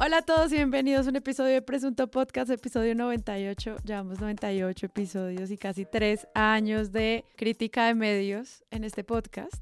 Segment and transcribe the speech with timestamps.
[0.00, 3.78] Hola a todos y bienvenidos a un episodio de Presunto Podcast, episodio 98.
[3.84, 9.56] Llevamos 98 episodios y casi tres años de crítica de medios en este podcast.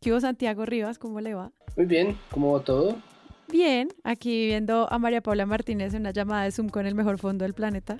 [0.00, 1.00] ¿Qué hubo Santiago Rivas?
[1.00, 1.50] ¿Cómo le va?
[1.76, 2.98] Muy bien, ¿cómo va todo?
[3.48, 7.18] Bien, aquí viendo a María Paula Martínez en una llamada de Zoom con el mejor
[7.18, 7.98] fondo del planeta.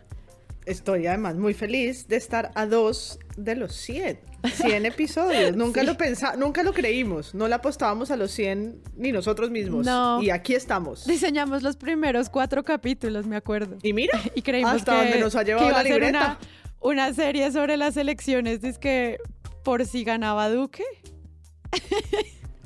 [0.66, 4.20] Estoy además muy feliz de estar a dos de los 100.
[4.54, 5.56] 100 episodios.
[5.56, 7.34] Nunca lo pensamos, nunca lo creímos.
[7.34, 9.84] No le apostábamos a los 100 ni nosotros mismos.
[9.86, 10.22] No.
[10.22, 11.06] Y aquí estamos.
[11.06, 13.76] Diseñamos los primeros cuatro capítulos, me acuerdo.
[13.82, 16.38] Y mira, Y creímos hasta que, donde nos ha que llevado iba la libreta.
[16.80, 19.18] Una, una serie sobre las elecciones, dice que
[19.62, 20.84] por si ganaba Duque.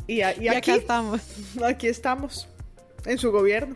[0.06, 1.20] Y, a- y Y, aquí, acá estamos.
[1.64, 2.48] aquí estamos,
[3.06, 3.74] en su gobierno.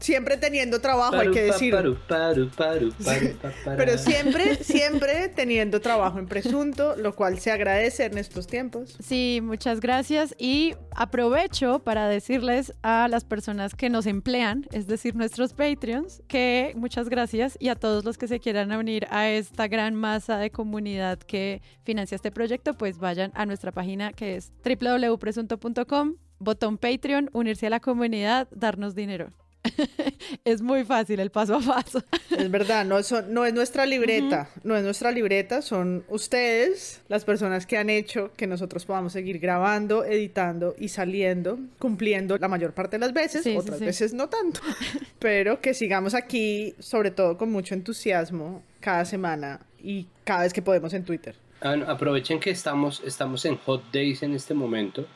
[0.00, 1.74] Siempre teniendo trabajo, hay que decir.
[1.74, 3.76] paru, paru, paru, paru, pa, para.
[3.76, 8.96] Pero siempre, siempre teniendo trabajo en presunto, lo cual se agradece en estos tiempos.
[9.02, 10.34] Sí, muchas gracias.
[10.38, 16.72] Y aprovecho para decirles a las personas que nos emplean, es decir, nuestros Patreons, que
[16.76, 20.50] muchas gracias y a todos los que se quieran unir a esta gran masa de
[20.50, 27.30] comunidad que financia este proyecto, pues vayan a nuestra página que es www.presunto.com, botón Patreon,
[27.32, 29.32] unirse a la comunidad, darnos dinero.
[30.44, 32.02] es muy fácil el paso a paso.
[32.30, 37.24] Es verdad, no, son- no es nuestra libreta, no es nuestra libreta, son ustedes, las
[37.24, 42.72] personas que han hecho que nosotros podamos seguir grabando, editando y saliendo, cumpliendo la mayor
[42.72, 43.84] parte de las veces, Sí, otras sí.
[43.84, 44.60] veces no tanto,
[45.18, 50.62] pero que sigamos aquí, sobre todo con mucho entusiasmo, cada semana y cada vez que
[50.62, 51.34] podemos en Twitter.
[51.60, 55.06] Ah, aprovechen que estamos, estamos en Hot Days en este momento.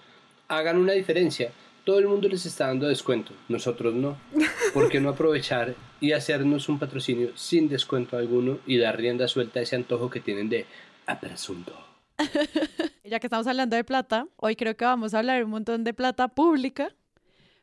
[0.49, 1.53] Hagan una diferencia.
[1.85, 3.33] Todo el mundo les está dando descuento.
[3.49, 4.17] Nosotros no.
[4.73, 9.59] ¿Por qué no aprovechar y hacernos un patrocinio sin descuento alguno y dar rienda suelta
[9.59, 10.67] a ese antojo que tienen de
[11.07, 11.73] a presunto?
[13.05, 15.93] Ya que estamos hablando de plata, hoy creo que vamos a hablar un montón de
[15.93, 16.95] plata pública,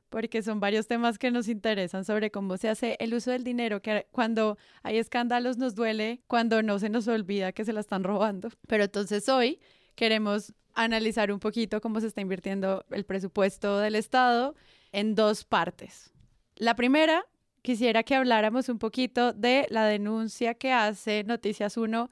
[0.10, 3.82] porque son varios temas que nos interesan sobre cómo se hace el uso del dinero,
[3.82, 8.04] que cuando hay escándalos nos duele, cuando no se nos olvida que se la están
[8.04, 8.50] robando.
[8.68, 9.60] Pero entonces hoy
[9.96, 10.54] queremos
[10.84, 14.56] analizar un poquito cómo se está invirtiendo el presupuesto del Estado
[14.92, 16.12] en dos partes.
[16.56, 17.26] La primera,
[17.62, 22.10] quisiera que habláramos un poquito de la denuncia que hace Noticias 1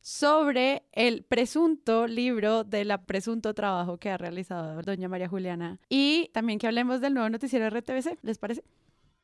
[0.00, 6.30] sobre el presunto libro de la presunto trabajo que ha realizado doña María Juliana y
[6.32, 8.62] también que hablemos del nuevo noticiero RTBC, ¿les parece?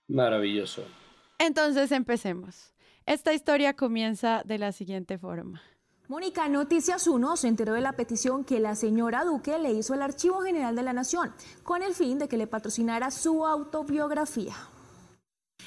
[0.08, 0.84] Maravilloso.
[1.38, 2.74] Entonces empecemos.
[3.06, 5.62] Esta historia comienza de la siguiente forma.
[6.06, 10.02] Mónica, Noticias 1 se enteró de la petición que la señora Duque le hizo al
[10.02, 11.32] Archivo General de la Nación,
[11.62, 14.54] con el fin de que le patrocinara su autobiografía.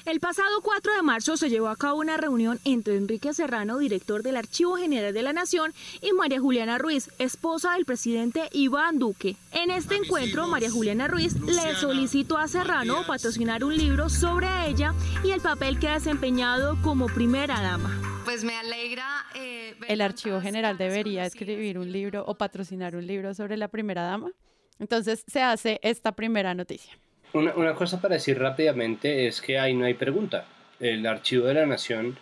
[0.04, 4.22] El pasado 4 de marzo se llevó a cabo una reunión entre Enrique Serrano, director
[4.22, 9.36] del Archivo General de la Nación, y María Juliana Ruiz, esposa del presidente Iván Duque.
[9.52, 14.94] En este encuentro, María Juliana Ruiz le solicitó a Serrano patrocinar un libro sobre ella
[15.22, 18.00] y el papel que ha desempeñado como primera dama.
[18.24, 19.26] Pues me alegra.
[19.34, 23.68] eh, ver El Archivo General debería escribir un libro o patrocinar un libro sobre la
[23.68, 24.30] primera dama.
[24.78, 26.98] Entonces se hace esta primera noticia.
[27.32, 30.46] Una, una cosa para decir rápidamente es que ahí no hay pregunta.
[30.80, 32.18] El Archivo de la Nación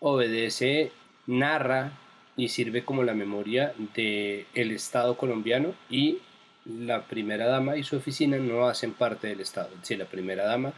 [0.00, 0.92] obedece,
[1.26, 1.92] narra
[2.36, 6.18] y sirve como la memoria del el Estado colombiano y
[6.66, 9.70] la primera dama y su oficina no hacen parte del Estado.
[9.74, 10.72] Es decir, la primera dama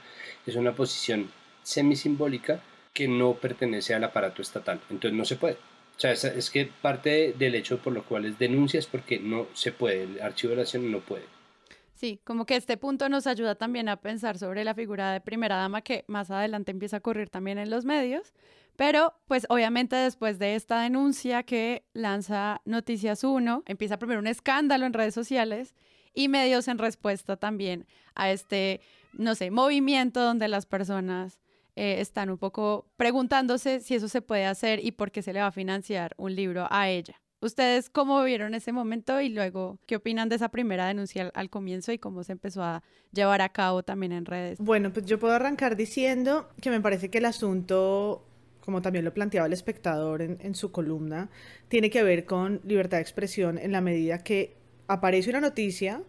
[0.47, 1.31] es una posición
[1.63, 2.61] semisimbólica
[2.93, 4.81] que no pertenece al aparato estatal.
[4.91, 5.55] Entonces no se puede.
[5.55, 9.19] O sea, es, es que parte del hecho por lo cual es denuncia es porque
[9.19, 10.05] no se puede.
[10.05, 11.25] El Archivo de la Nación no puede.
[11.97, 15.57] Sí, como que este punto nos ayuda también a pensar sobre la figura de primera
[15.57, 18.35] dama que más adelante empieza a ocurrir también en los medios,
[18.77, 24.85] pero pues obviamente después de esta denuncia que lanza Noticias 1, empieza primero un escándalo
[24.85, 25.75] en redes sociales
[26.13, 28.83] y medios en respuesta también a este,
[29.15, 31.41] no sé, movimiento donde las personas
[31.77, 35.41] eh, están un poco preguntándose si eso se puede hacer y por qué se le
[35.41, 37.23] va a financiar un libro a ella.
[37.47, 41.93] ¿Ustedes cómo vieron ese momento y luego qué opinan de esa primera denuncia al, comienzo
[41.93, 42.83] y cómo se empezó a
[43.13, 44.59] llevar a cabo también en redes?
[44.59, 48.27] Bueno, pues yo puedo arrancar diciendo que me parece que el asunto,
[48.61, 51.31] como también lo planteaba el espectador en su columna,
[51.69, 54.57] tiene que ver con libertad de expresión en la medida que
[54.89, 56.03] aparece una noticia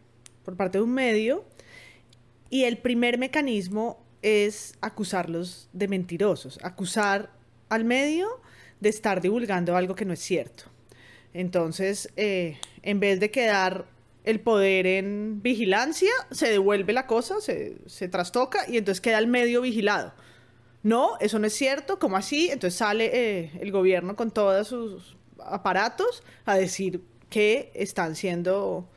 [0.43, 1.45] por parte de un medio
[2.49, 7.29] y el primer mecanismo es acusarlos de mentirosos, acusar
[7.69, 8.27] al medio
[8.79, 10.63] de estar divulgando algo que no es cierto.
[11.33, 13.85] Entonces, eh, en vez de quedar
[14.23, 19.27] el poder en vigilancia, se devuelve la cosa, se, se trastoca y entonces queda el
[19.27, 20.13] medio vigilado.
[20.83, 22.49] No, eso no es cierto, ¿cómo así?
[22.49, 28.89] Entonces sale eh, el gobierno con todos sus aparatos a decir que están siendo,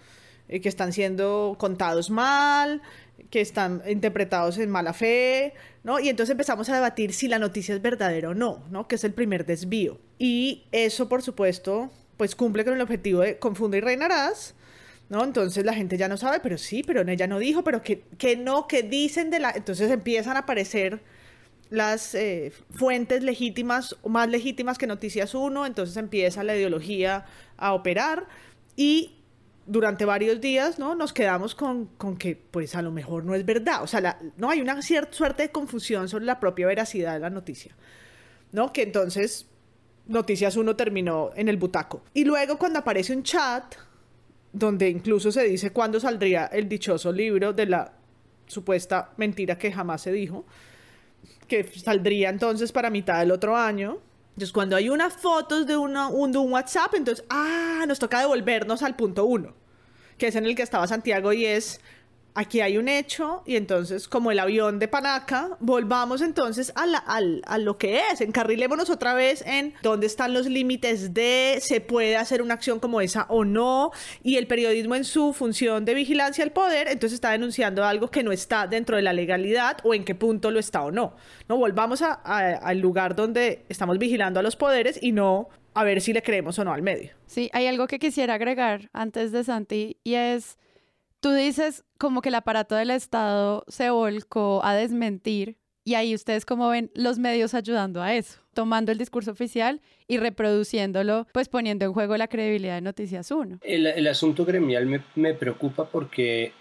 [0.48, 2.82] eh, que están siendo contados mal,
[3.30, 6.00] que están interpretados en mala fe, ¿no?
[6.00, 8.86] Y entonces empezamos a debatir si la noticia es verdadera o no, ¿no?
[8.88, 9.98] Que es el primer desvío.
[10.18, 11.90] Y eso, por supuesto,
[12.20, 14.54] pues cumple con el objetivo de confunde y reinarás,
[15.08, 15.24] ¿no?
[15.24, 18.36] Entonces la gente ya no sabe, pero sí, pero ella no dijo, pero que, que
[18.36, 19.52] no, que dicen de la...
[19.52, 21.00] Entonces empiezan a aparecer
[21.70, 27.24] las eh, fuentes legítimas, más legítimas que Noticias 1, entonces empieza la ideología
[27.56, 28.28] a operar
[28.76, 29.16] y
[29.64, 30.94] durante varios días, ¿no?
[30.94, 33.82] Nos quedamos con, con, que, pues, a lo mejor no es verdad.
[33.82, 37.30] O sea, no hay una cierta suerte de confusión sobre la propia veracidad de la
[37.30, 37.74] noticia,
[38.52, 38.74] ¿no?
[38.74, 39.46] Que entonces
[40.10, 42.02] Noticias 1 terminó en el butaco.
[42.12, 43.76] Y luego cuando aparece un chat,
[44.52, 47.92] donde incluso se dice cuándo saldría el dichoso libro de la
[48.46, 50.44] supuesta mentira que jamás se dijo,
[51.46, 53.98] que saldría entonces para mitad del otro año,
[54.30, 55.92] entonces, cuando hay unas fotos de, un,
[56.32, 59.54] de un WhatsApp, entonces, ah, nos toca devolvernos al punto uno
[60.20, 61.80] que es en el que estaba Santiago y es
[62.34, 66.98] aquí hay un hecho y entonces como el avión de Panaca, volvamos entonces a, la,
[66.98, 72.16] a, lo que es, encarrilémonos otra vez en dónde están los límites de se puede
[72.16, 73.90] hacer una acción como esa o no
[74.22, 78.22] y el periodismo en su función de vigilancia al poder, entonces está denunciando algo que
[78.22, 81.14] no está dentro de la legalidad o en qué punto lo está o no.
[81.48, 86.12] No volvamos al lugar donde estamos vigilando a los poderes y no a ver si
[86.12, 87.10] le creemos o no al medio.
[87.26, 90.58] Sí, hay algo que quisiera agregar antes de Santi y es,
[91.20, 96.44] tú dices como que el aparato del Estado se volcó a desmentir y ahí ustedes
[96.44, 101.84] como ven los medios ayudando a eso, tomando el discurso oficial y reproduciéndolo, pues poniendo
[101.84, 103.60] en juego la credibilidad de Noticias 1.
[103.62, 106.52] El, asunto gremial me, me, preocupa porque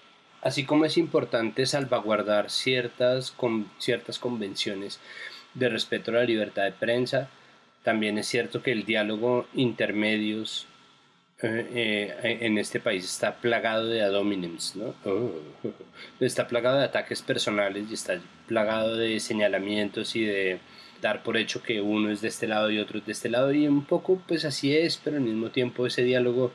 [0.41, 4.99] así como es importante salvaguardar ciertas, con, ciertas convenciones
[5.53, 7.29] de respeto a la libertad de prensa,
[7.83, 10.68] también es cierto que el diálogo intermedios
[11.41, 14.93] eh, eh, en este país está plagado de adominems, ¿no?
[15.05, 15.31] Oh.
[16.19, 20.59] Está plagado de ataques personales y está plagado de señalamientos y de
[21.01, 23.53] dar por hecho que uno es de este lado y otro es de este lado
[23.53, 26.51] y un poco pues así es, pero al mismo tiempo ese diálogo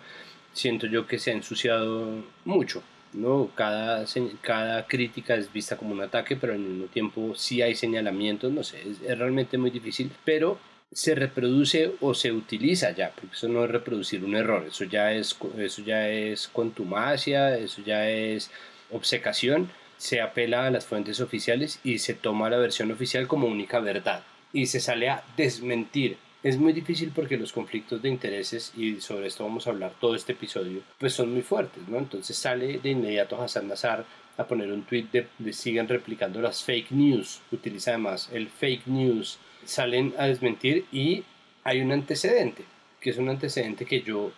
[0.53, 2.83] siento yo que se ha ensuciado mucho,
[3.15, 3.51] ¿no?
[3.55, 4.05] Cada,
[4.43, 8.63] cada crítica es vista como un ataque, pero al mismo tiempo sí hay señalamientos, no
[8.63, 10.59] sé, es realmente muy difícil, pero
[10.95, 15.13] se reproduce o se utiliza ya, porque eso no es reproducir un error, eso ya
[15.13, 18.51] es, eso ya es contumacia, eso ya es
[18.91, 23.81] obcecación, se apela a las fuentes oficiales y se toma la versión oficial como única
[23.81, 26.17] verdad y se sale a desmentir.
[26.45, 30.15] Es muy difícil porque los conflictos de intereses, y sobre esto vamos a hablar todo
[30.15, 31.99] este episodio, pues son muy fuertes, ¿no?
[31.99, 34.05] Entonces sale de inmediato Hassan Nazar
[34.37, 39.39] a poner un tweet de, sigan replicando las fake news, utiliza además el fake news
[39.65, 41.25] salen a desmentir y
[41.63, 42.65] hay un antecedente,
[43.01, 44.33] que es un antecedente que yo,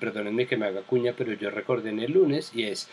[0.00, 2.88] perdónenme que me haga cuña, pero yo recordé en el lunes y es,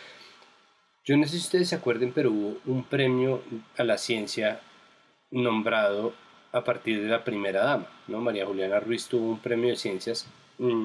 [1.04, 3.42] yo no sé si ustedes se acuerden, pero hubo un premio
[3.76, 4.60] a la ciencia
[5.30, 6.12] nombrado
[6.52, 8.20] a partir de la primera dama, ¿no?
[8.20, 10.26] María Juliana Ruiz tuvo un premio de ciencias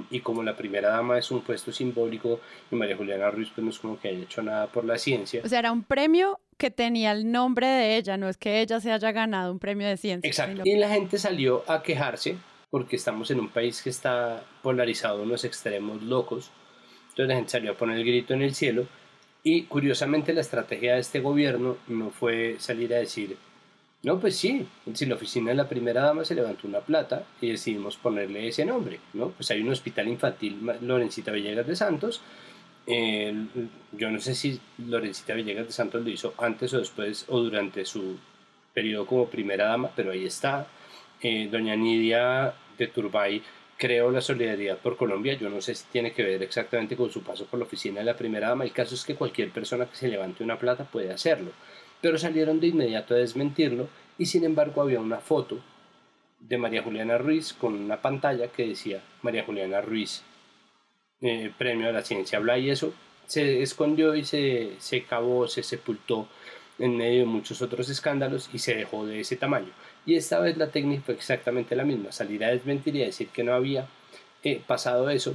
[0.09, 2.39] y como la primera dama es un puesto simbólico
[2.71, 5.41] y María Juliana Ruiz pues no es como que haya hecho nada por la ciencia.
[5.43, 8.79] O sea, era un premio que tenía el nombre de ella, no es que ella
[8.79, 10.27] se haya ganado un premio de ciencia.
[10.27, 10.61] Exacto.
[10.63, 12.37] Y la gente salió a quejarse
[12.69, 16.51] porque estamos en un país que está polarizado en los extremos locos.
[17.09, 18.87] Entonces la gente salió a poner el grito en el cielo
[19.43, 23.37] y curiosamente la estrategia de este gobierno no fue salir a decir,
[24.05, 27.51] no, pues sí, si la oficina de la primera dama se levantó una plata y
[27.51, 29.29] decidimos ponerle ese nombre, ¿no?
[29.29, 32.21] Pues hay un hospital infantil Lorencita Villegas de Santos
[32.87, 37.85] yo no sé si Lorencita Villegas de Santos lo hizo antes o después o durante
[37.85, 38.17] su
[38.73, 40.67] periodo como primera dama, pero ahí está.
[41.21, 43.41] Eh, doña Nidia de Turbay
[43.77, 45.33] creó la solidaridad por Colombia.
[45.33, 48.05] Yo no sé si tiene que ver exactamente con su paso por la oficina de
[48.05, 48.65] la primera dama.
[48.65, 51.51] El caso es que cualquier persona que se levante una plata puede hacerlo.
[52.05, 53.87] Pero salieron de inmediato a desmentirlo
[54.19, 55.57] y sin embargo había una foto
[56.39, 60.21] de María Juliana Ruiz con una pantalla que decía María Juliana Ruiz
[61.21, 62.93] eh, premio a la ciencia habla y eso
[63.25, 66.27] se escondió y se, se cavó, se sepultó
[66.77, 69.71] en medio de muchos otros escándalos y se dejó de ese tamaño.
[70.05, 73.43] Y esta vez la técnica fue exactamente la misma, salir a desmentir y decir que
[73.43, 73.87] no había
[74.43, 75.33] eh, pasado eso.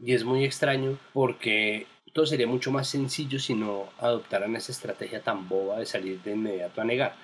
[0.00, 5.20] Y es muy extraño porque todo sería mucho más sencillo si no adoptaran esa estrategia
[5.20, 7.16] tan boba de salir de inmediato a negar.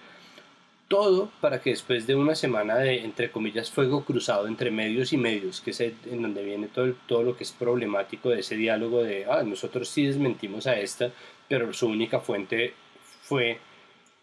[0.88, 5.16] Todo para que después de una semana de, entre comillas, fuego cruzado entre medios y
[5.16, 9.04] medios, que es en donde viene todo, todo lo que es problemático de ese diálogo
[9.04, 11.12] de, ah, nosotros sí desmentimos a esta,
[11.48, 12.74] pero su única fuente
[13.22, 13.58] fue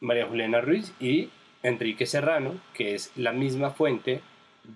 [0.02, 1.30] María Juliana Ruiz y
[1.64, 4.20] Enrique Serrano, que es la misma fuente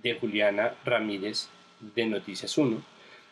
[0.01, 1.50] de Juliana Ramírez
[1.81, 2.81] de Noticias 1,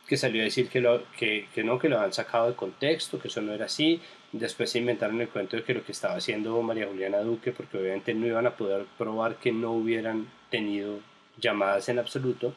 [0.09, 3.19] que salió a decir que, lo, que, que no, que lo han sacado de contexto,
[3.19, 4.01] que eso no era así,
[4.31, 7.79] Después se inventaron el cuento de que lo que estaba haciendo María Juliana Duque, porque
[7.79, 10.99] obviamente no iban a poder probar que no hubieran tenido
[11.39, 12.53] llamadas en absoluto,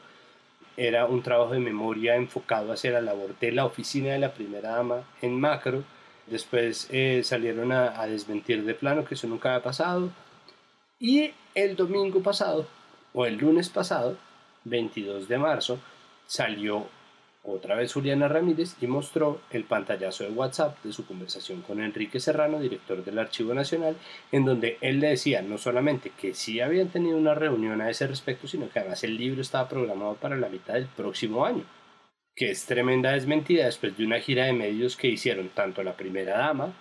[0.77, 4.69] era un trabajo de memoria enfocado hacia la labor de la oficina de la primera
[4.69, 5.83] dama en macro.
[6.27, 10.11] Después eh, salieron a, a desmentir de plano que eso nunca había pasado.
[10.99, 12.67] Y el domingo pasado,
[13.13, 14.15] o el lunes pasado,
[14.65, 15.79] 22 de marzo,
[16.27, 16.87] salió
[17.43, 22.21] otra vez Juliana Ramírez y mostró el pantallazo de WhatsApp de su conversación con Enrique
[22.21, 23.97] Serrano, director del Archivo Nacional,
[24.31, 28.07] en donde él le decía no solamente que sí habían tenido una reunión a ese
[28.07, 31.65] respecto, sino que además el libro estaba programado para la mitad del próximo año,
[32.35, 36.37] que es tremenda desmentida después de una gira de medios que hicieron tanto la primera
[36.37, 36.73] dama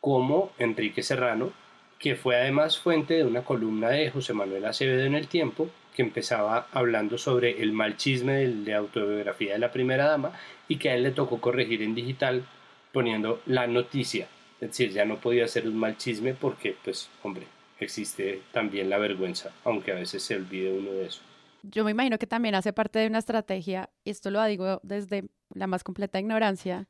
[0.00, 1.52] como Enrique Serrano,
[1.98, 6.02] que fue además fuente de una columna de José Manuel Acevedo en El Tiempo, que
[6.02, 10.32] empezaba hablando sobre el mal chisme de autobiografía de la primera dama
[10.68, 12.44] y que a él le tocó corregir en digital
[12.92, 14.28] poniendo la noticia.
[14.60, 17.46] Es decir, ya no podía ser un mal chisme porque, pues, hombre,
[17.80, 21.22] existe también la vergüenza, aunque a veces se olvide uno de eso.
[21.62, 25.24] Yo me imagino que también hace parte de una estrategia, y esto lo digo desde
[25.54, 26.88] la más completa ignorancia,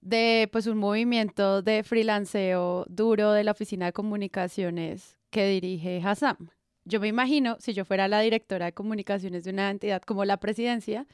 [0.00, 6.50] de pues un movimiento de freelanceo duro de la oficina de comunicaciones que dirige Hassam.
[6.88, 10.38] Yo me imagino, si yo fuera la directora de comunicaciones de una entidad como la
[10.38, 11.06] presidencia,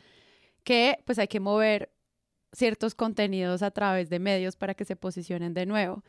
[0.63, 1.91] que pues hay que mover
[2.53, 6.05] ciertos contenidos a través de medios para que se posicionen de nuevo,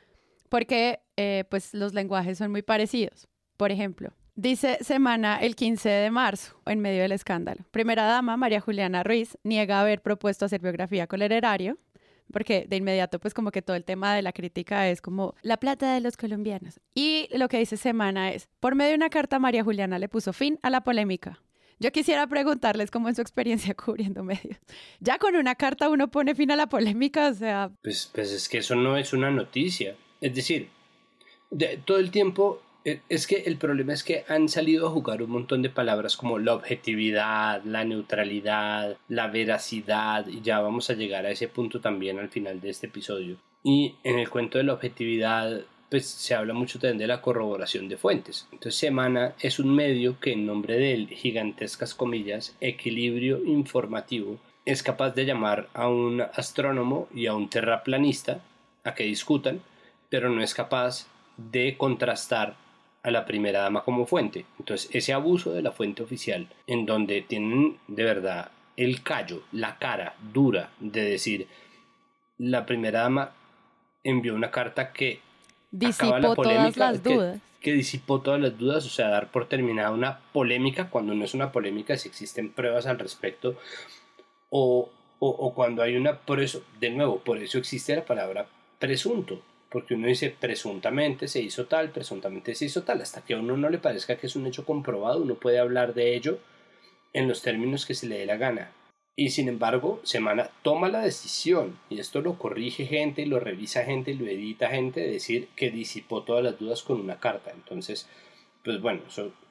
[0.49, 3.27] porque eh, pues los lenguajes son muy parecidos.
[3.57, 7.65] Por ejemplo, dice Semana el 15 de marzo, en medio del escándalo.
[7.71, 11.79] Primera dama, María Juliana Ruiz, niega haber propuesto hacer biografía con el erario
[12.31, 15.57] porque de inmediato pues como que todo el tema de la crítica es como la
[15.57, 16.79] plata de los colombianos.
[16.93, 20.33] Y lo que dice Semana es, por medio de una carta María Juliana le puso
[20.33, 21.41] fin a la polémica.
[21.79, 24.57] Yo quisiera preguntarles cómo en su experiencia cubriendo medios.
[24.99, 27.71] Ya con una carta uno pone fin a la polémica, o sea...
[27.81, 29.95] Pues, pues es que eso no es una noticia.
[30.21, 30.69] Es decir,
[31.51, 35.31] de, todo el tiempo es que el problema es que han salido a jugar un
[35.31, 41.25] montón de palabras como la objetividad, la neutralidad, la veracidad, y ya vamos a llegar
[41.25, 43.37] a ese punto también al final de este episodio.
[43.63, 47.89] Y en el cuento de la objetividad, pues se habla mucho también de la corroboración
[47.89, 48.47] de fuentes.
[48.51, 55.11] Entonces, Semana es un medio que en nombre del gigantescas comillas equilibrio informativo es capaz
[55.11, 58.41] de llamar a un astrónomo y a un terraplanista
[58.83, 59.61] a que discutan,
[60.09, 62.55] pero no es capaz de contrastar
[63.05, 64.47] a la primera dama como fuente.
[64.57, 69.77] Entonces, ese abuso de la fuente oficial, en donde tienen de verdad el callo, la
[69.77, 71.47] cara dura de decir,
[72.39, 73.31] la primera dama
[74.03, 75.19] envió una carta que
[75.69, 77.39] disipó la polémica, todas las dudas.
[77.61, 81.35] Que, disipó todas las dudas, o sea, dar por terminada una polémica cuando no es
[81.35, 83.55] una polémica, si existen pruebas al respecto,
[84.49, 88.47] o, o, o cuando hay una, por eso, de nuevo, por eso existe la palabra
[88.79, 89.41] presunto,
[89.75, 93.57] porque uno dice presuntamente se hizo tal, presuntamente se hizo tal, hasta que a uno
[93.57, 96.39] no le parezca que es un hecho comprobado, uno puede hablar de ello
[97.11, 98.71] en los términos que se le dé la gana.
[99.17, 104.13] Y sin embargo, Semana toma la decisión, y esto lo corrige gente, lo revisa gente,
[104.13, 107.51] lo edita gente, de decir que disipó todas las dudas con una carta.
[107.53, 108.07] Entonces,
[108.63, 109.01] pues bueno,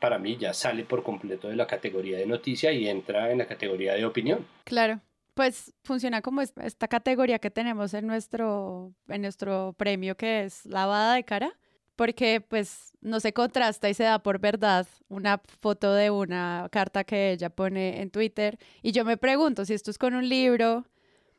[0.00, 3.46] para mí ya sale por completo de la categoría de noticia y entra en la
[3.46, 4.46] categoría de opinión.
[4.64, 5.02] Claro
[5.34, 11.14] pues funciona como esta categoría que tenemos en nuestro, en nuestro premio que es lavada
[11.14, 11.52] de cara,
[11.96, 17.04] porque pues no se contrasta y se da por verdad una foto de una carta
[17.04, 18.58] que ella pone en Twitter.
[18.82, 20.86] Y yo me pregunto si esto es con un libro,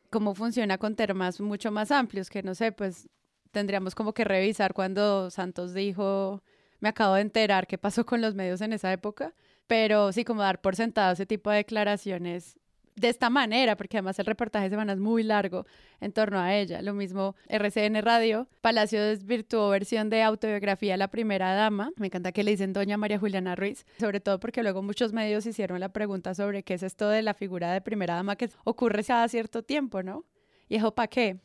[0.10, 3.10] cómo funciona con temas mucho más amplios, que no sé, pues
[3.52, 6.44] tendríamos como que revisar cuando Santos dijo,
[6.80, 9.34] me acabo de enterar qué pasó con los medios en esa época,
[9.68, 12.60] pero sí como dar por sentado ese tipo de declaraciones
[12.96, 15.66] de esta manera, porque además el reportaje de semana es muy largo
[16.00, 16.82] en torno a ella.
[16.82, 21.92] Lo mismo RCN Radio, Palacio desvirtuó versión de autobiografía La Primera Dama.
[21.98, 25.46] Me encanta que le dicen Doña María Juliana Ruiz, sobre todo porque luego muchos medios
[25.46, 29.04] hicieron la pregunta sobre qué es esto de la figura de Primera Dama que ocurre
[29.04, 30.24] cada cierto tiempo, ¿no?
[30.70, 31.38] ¿Y eso para qué?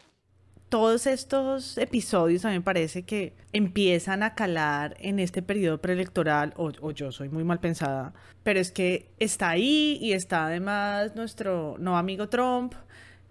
[0.71, 6.55] Todos estos episodios a mí me parece que empiezan a calar en este periodo preelectoral,
[6.57, 11.77] o, yo soy muy mal pensada, pero es que está ahí y está además nuestro
[11.79, 12.75] no amigo Trump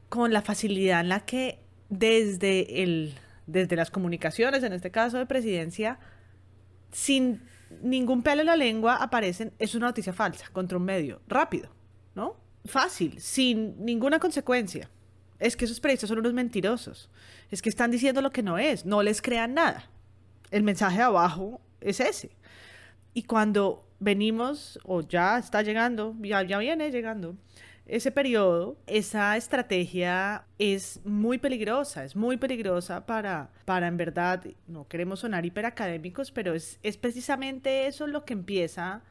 [0.09, 3.15] con la facilidad en la que desde, el,
[3.47, 5.97] desde las comunicaciones, en este caso de presidencia,
[6.91, 7.41] sin
[7.81, 11.69] ningún pelo en la lengua aparecen, es una noticia falsa contra un medio, rápido,
[12.15, 12.35] ¿no?
[12.65, 14.89] Fácil, sin ninguna consecuencia
[15.39, 17.09] es que esos periodistas son unos mentirosos.
[17.49, 18.85] Es que están diciendo lo que no es.
[18.85, 19.89] No les crean nada.
[20.51, 22.31] El mensaje de abajo es ese.
[23.13, 27.35] Y cuando venimos, o ya está llegando, ya, ya viene llegando,
[27.85, 34.87] ese periodo, esa estrategia es muy peligrosa, es muy peligrosa para, para en verdad, no
[34.87, 39.01] queremos sonar hiperacadémicos, pero es, es precisamente eso lo que empieza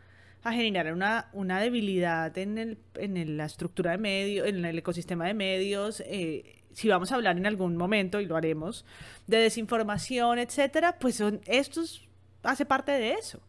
[0.43, 5.27] a generar una, una debilidad en, el, en la estructura de medios, en el ecosistema
[5.27, 6.03] de medios.
[6.07, 8.85] Eh, si vamos a hablar en algún momento, y lo haremos,
[9.27, 12.07] de desinformación, etcétera, pues son, estos
[12.43, 13.41] hace parte de eso,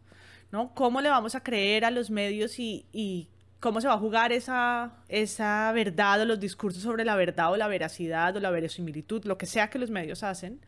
[0.50, 0.74] ¿no?
[0.74, 3.28] ¿Cómo le vamos a creer a los medios y, y
[3.60, 7.56] cómo se va a jugar esa, esa verdad o los discursos sobre la verdad o
[7.56, 10.60] la veracidad o la verosimilitud, lo que sea que los medios hacen,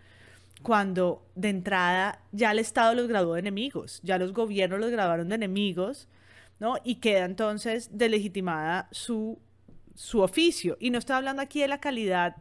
[0.62, 5.28] cuando de entrada ya el Estado los graduó de enemigos, ya los gobiernos los graduaron
[5.28, 6.08] de enemigos,
[6.60, 6.76] ¿no?
[6.84, 9.38] Y queda entonces delegitimada su,
[9.94, 10.76] su oficio.
[10.80, 12.36] Y no estoy hablando aquí de la calidad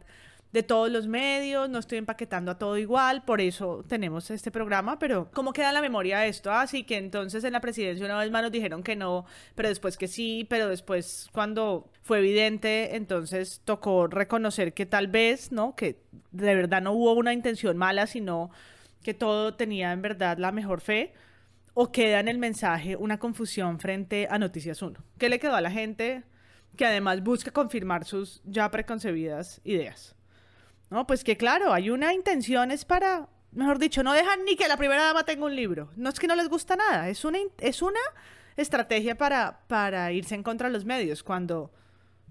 [0.52, 4.98] de todos los medios, no estoy empaquetando a todo igual, por eso tenemos este programa,
[4.98, 6.52] pero ¿cómo queda la memoria esto?
[6.52, 9.96] Así que entonces en la presidencia una vez más nos dijeron que no, pero después
[9.96, 15.74] que sí, pero después cuando fue evidente, entonces tocó reconocer que tal vez, ¿no?
[15.74, 18.50] Que de verdad no hubo una intención mala, sino
[19.02, 21.14] que todo tenía en verdad la mejor fe.
[21.74, 25.02] ¿O queda en el mensaje una confusión frente a Noticias 1?
[25.16, 26.22] ¿Qué le quedó a la gente
[26.76, 30.14] que además busca confirmar sus ya preconcebidas ideas?
[30.92, 34.68] No, pues que claro, hay una intención, es para, mejor dicho, no dejan ni que
[34.68, 35.90] la primera dama tenga un libro.
[35.96, 37.98] No es que no les gusta nada, es una, es una
[38.58, 41.72] estrategia para, para irse en contra de los medios, cuando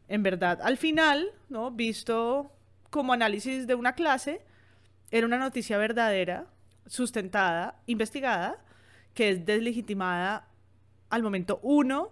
[0.08, 1.72] en verdad al final, ¿no?
[1.72, 2.52] Visto
[2.92, 4.44] como análisis de una clase,
[5.10, 6.46] era una noticia verdadera,
[6.86, 8.64] sustentada, investigada,
[9.16, 10.48] que es deslegitimada
[11.10, 12.12] al momento uno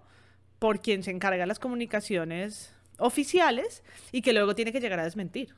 [0.57, 5.53] por quien se encarga las comunicaciones oficiales y que luego tiene que llegar a desmentir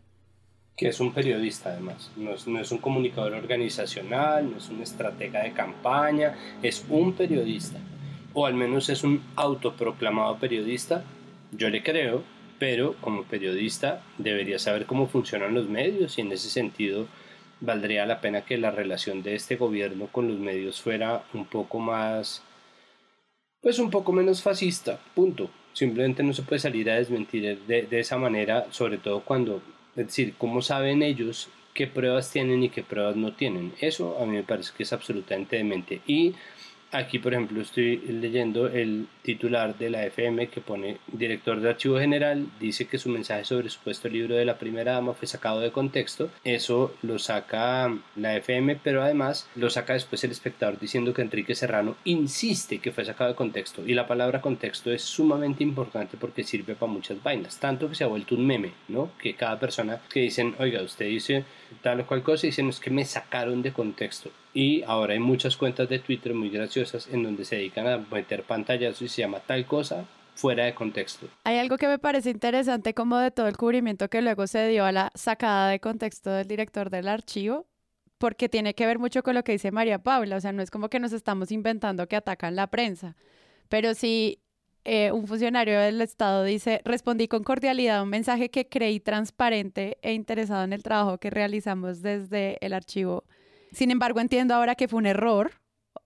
[0.76, 5.54] que es un periodista además, no es, un comunicador organizacional, no es un estratega de
[5.54, 7.80] campaña, es un periodista,
[8.34, 11.04] o al menos es un autoproclamado periodista,
[11.52, 12.24] yo le creo,
[12.58, 17.08] pero como periodista debería saber cómo funcionan los medios y en ese sentido
[17.60, 21.80] valdría la pena que la relación de este gobierno con los medios fuera un poco
[21.80, 22.44] más,
[23.62, 25.50] pues un poco menos fascista, punto.
[25.74, 29.62] Simplemente no se puede salir a desmentir de, de esa manera, sobre todo cuando
[29.96, 33.74] es decir, cómo saben ellos qué pruebas tienen y qué pruebas no tienen.
[33.80, 36.02] Eso a mí me parece que es absolutamente demente.
[36.06, 36.36] Y
[36.94, 42.00] Aquí, por ejemplo, estoy leyendo el titular de la FM que pone director de archivo
[42.00, 45.60] general, dice que su mensaje sobre el supuesto libro de la primera dama fue sacado
[45.60, 46.30] de contexto.
[46.44, 51.56] Eso lo saca la FM, pero además lo saca después el espectador diciendo que Enrique
[51.56, 53.86] Serrano insiste que fue sacado de contexto.
[53.86, 58.04] Y la palabra contexto es sumamente importante porque sirve para muchas vainas, tanto que se
[58.04, 59.12] ha vuelto un meme, ¿no?
[59.22, 61.46] Que cada persona que dicen, oiga, usted dice
[61.82, 64.30] tal o cual cosa, dicen, es que me sacaron de contexto.
[64.54, 68.44] Y ahora hay muchas cuentas de Twitter muy graciosas en donde se dedican a meter
[68.44, 71.28] pantallazos se llama tal cosa fuera de contexto.
[71.44, 74.86] Hay algo que me parece interesante como de todo el cubrimiento que luego se dio
[74.86, 77.68] a la sacada de contexto del director del archivo,
[78.18, 80.72] porque tiene que ver mucho con lo que dice María Paula, o sea, no es
[80.72, 83.16] como que nos estamos inventando que atacan la prensa,
[83.68, 84.40] pero si
[84.84, 89.98] eh, un funcionario del Estado dice, respondí con cordialidad a un mensaje que creí transparente
[90.02, 93.26] e interesado en el trabajo que realizamos desde el archivo
[93.72, 95.52] sin embargo, entiendo ahora que fue un error,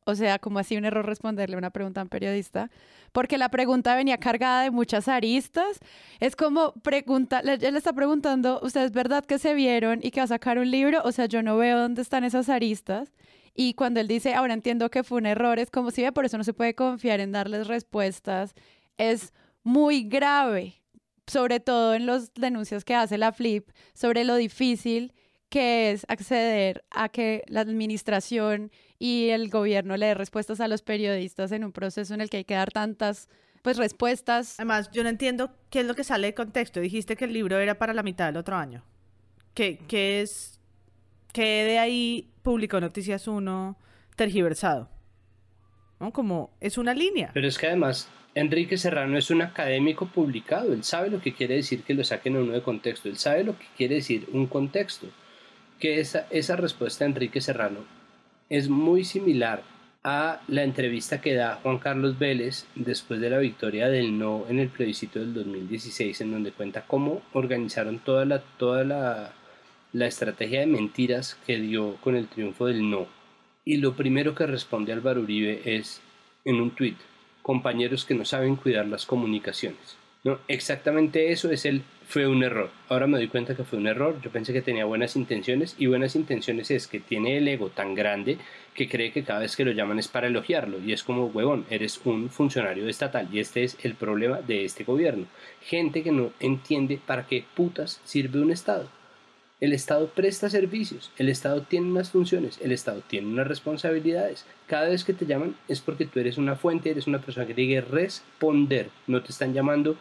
[0.05, 2.69] o sea, como así un error responderle una pregunta a un periodista,
[3.11, 5.79] porque la pregunta venía cargada de muchas aristas.
[6.19, 10.19] Es como pregunta, él le está preguntando, ¿usted es verdad que se vieron y que
[10.19, 11.01] va a sacar un libro?
[11.03, 13.11] O sea, yo no veo dónde están esas aristas.
[13.55, 16.25] Y cuando él dice, ahora entiendo que fue un error, es como si ve, por
[16.25, 18.53] eso no se puede confiar en darles respuestas.
[18.97, 20.81] Es muy grave,
[21.25, 25.13] sobre todo en las denuncias que hace la Flip sobre lo difícil
[25.49, 30.81] que es acceder a que la administración y el gobierno le dé respuestas a los
[30.81, 33.29] periodistas en un proceso en el que hay que dar tantas
[33.61, 34.59] pues respuestas.
[34.59, 36.79] Además, yo no entiendo qué es lo que sale de contexto.
[36.79, 38.83] Dijiste que el libro era para la mitad del otro año.
[39.53, 40.59] ¿Qué, qué es
[41.33, 43.77] qué de ahí publicó Noticias 1
[44.15, 44.89] tergiversado?
[45.99, 46.11] ¿No?
[46.11, 47.31] Como es una línea.
[47.33, 50.73] Pero es que además Enrique Serrano es un académico publicado.
[50.73, 53.09] Él sabe lo que quiere decir que lo saquen a uno de contexto.
[53.09, 55.07] Él sabe lo que quiere decir un contexto
[55.79, 57.79] que esa, esa respuesta de Enrique Serrano
[58.49, 59.63] es muy similar
[60.03, 64.59] a la entrevista que da Juan Carlos Vélez después de la victoria del no en
[64.59, 69.33] el plebiscito del 2016, en donde cuenta cómo organizaron toda la, toda la,
[69.93, 73.07] la estrategia de mentiras que dio con el triunfo del no.
[73.63, 76.01] Y lo primero que responde Álvaro Uribe es
[76.45, 76.97] en un tuit,
[77.41, 79.97] compañeros que no saben cuidar las comunicaciones.
[80.25, 82.71] No, exactamente eso es el fue un error.
[82.89, 84.19] Ahora me doy cuenta que fue un error.
[84.23, 87.93] Yo pensé que tenía buenas intenciones y buenas intenciones es que tiene el ego tan
[87.93, 88.39] grande
[88.73, 91.67] que cree que cada vez que lo llaman es para elogiarlo y es como, huevón,
[91.69, 95.27] eres un funcionario estatal y este es el problema de este gobierno.
[95.61, 98.89] Gente que no entiende para qué putas sirve un Estado.
[99.61, 104.45] El Estado presta servicios, el Estado tiene unas funciones, el Estado tiene unas responsabilidades.
[104.67, 107.53] Cada vez que te llaman es porque tú eres una fuente, eres una persona que
[107.53, 108.89] tiene que responder.
[109.07, 109.95] No te están llamando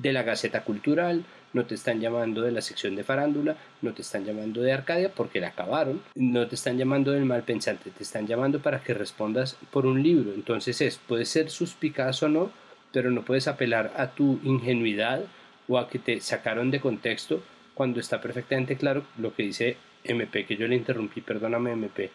[0.00, 4.02] de la Gaceta Cultural, no te están llamando de la sección de farándula, no te
[4.02, 8.02] están llamando de Arcadia porque la acabaron, no te están llamando del mal pensante, te
[8.02, 10.32] están llamando para que respondas por un libro.
[10.32, 12.50] Entonces es, puede ser suspicaz o no,
[12.92, 15.22] pero no puedes apelar a tu ingenuidad
[15.68, 17.42] o a que te sacaron de contexto
[17.74, 22.10] cuando está perfectamente claro lo que dice MP, que yo le interrumpí, perdóname MP,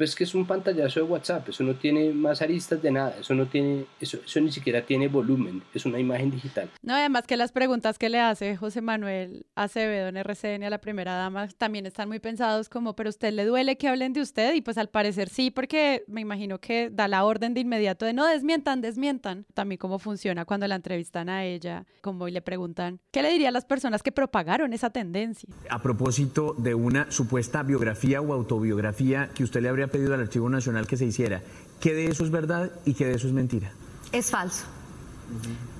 [0.00, 3.34] pues que es un pantallazo de WhatsApp, eso no tiene más aristas de nada, eso
[3.34, 6.70] no tiene, eso, eso ni siquiera tiene volumen, es una imagen digital.
[6.80, 10.78] No, además que las preguntas que le hace José Manuel Acevedo en RCN a la
[10.78, 14.54] primera dama también están muy pensados como, pero usted le duele que hablen de usted
[14.54, 18.14] y pues al parecer sí, porque me imagino que da la orden de inmediato de
[18.14, 19.44] no desmientan, desmientan.
[19.52, 23.50] También cómo funciona cuando la entrevistan a ella, como y le preguntan, ¿qué le diría
[23.50, 25.46] a las personas que propagaron esa tendencia?
[25.68, 30.48] A propósito de una supuesta biografía o autobiografía que usted le habría pedido al Archivo
[30.48, 31.42] Nacional que se hiciera.
[31.80, 33.72] ¿Qué de eso es verdad y qué de eso es mentira?
[34.12, 34.64] Es falso.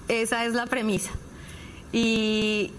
[0.09, 1.11] Esa es la premisa.
[1.93, 2.73] Y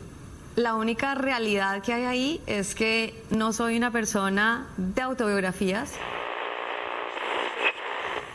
[0.55, 5.93] la única realidad que hay ahí es que no soy una persona de autobiografías.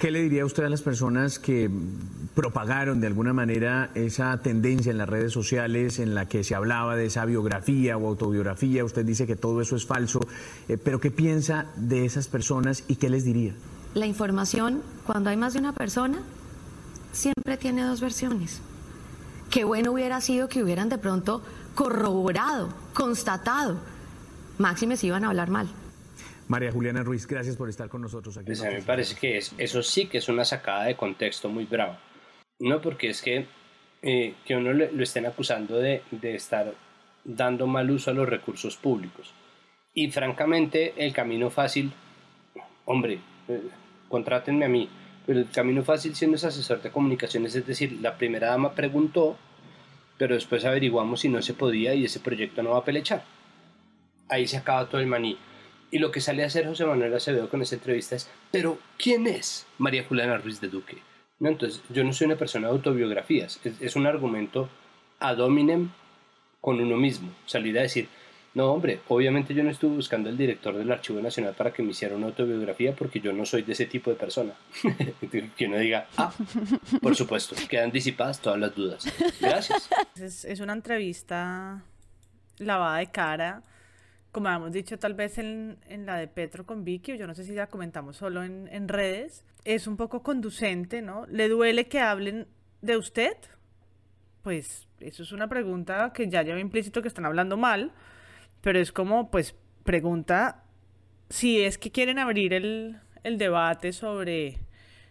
[0.00, 1.70] ¿Qué le diría usted a las personas que
[2.34, 6.96] propagaron de alguna manera esa tendencia en las redes sociales en la que se hablaba
[6.96, 8.84] de esa biografía o autobiografía?
[8.84, 10.20] Usted dice que todo eso es falso,
[10.68, 13.54] eh, pero ¿qué piensa de esas personas y qué les diría?
[13.94, 16.18] La información, cuando hay más de una persona,
[17.12, 18.60] siempre tiene dos versiones.
[19.48, 21.40] Qué bueno hubiera sido que hubieran de pronto
[21.74, 23.78] corroborado, constatado.
[24.58, 25.68] Máxime si iban a hablar mal.
[26.48, 28.46] María Juliana Ruiz, gracias por estar con nosotros aquí.
[28.46, 31.48] Pues a mí me parece que es, eso sí que es una sacada de contexto
[31.48, 32.00] muy brava.
[32.58, 33.46] No porque es que,
[34.02, 36.72] eh, que uno le, lo estén acusando de, de estar
[37.24, 39.34] dando mal uso a los recursos públicos.
[39.92, 41.92] Y francamente, el camino fácil,
[42.84, 43.62] hombre, eh,
[44.08, 44.88] contrátenme a mí,
[45.26, 49.36] pero el camino fácil siendo es asesor de comunicaciones, es decir, la primera dama preguntó,
[50.16, 53.24] pero después averiguamos si no se podía y ese proyecto no va a pelechar.
[54.28, 55.36] Ahí se acaba todo el maní.
[55.90, 59.26] Y lo que sale a hacer José Manuel Acevedo con esa entrevista es, pero ¿quién
[59.26, 60.98] es María Juliana Ruiz de Duque?
[61.38, 64.68] No, entonces, yo no soy una persona de autobiografías, es, es un argumento
[65.20, 65.90] ad hominem
[66.60, 67.30] con uno mismo.
[67.46, 68.08] Salir a decir,
[68.56, 71.90] no, hombre, obviamente yo no estuve buscando al director del Archivo Nacional para que me
[71.90, 74.54] hiciera una autobiografía porque yo no soy de ese tipo de persona.
[75.56, 76.32] que uno diga, ah,
[77.02, 79.04] por supuesto, quedan disipadas todas las dudas.
[79.42, 79.90] Gracias.
[80.18, 81.82] Es, es una entrevista
[82.56, 83.62] lavada de cara,
[84.36, 87.42] como habíamos dicho tal vez en, la de Petro con Vicky, o yo no sé
[87.42, 91.24] si la comentamos solo en, redes, es un poco conducente, ¿no?
[91.28, 92.46] ¿Le duele que hablen
[92.82, 93.34] de usted?
[94.42, 97.92] Pues eso es una pregunta que ya lleva implícito que están hablando mal,
[98.60, 100.64] pero es como, pues, pregunta
[101.30, 104.58] si es que quieren abrir el, el debate sobre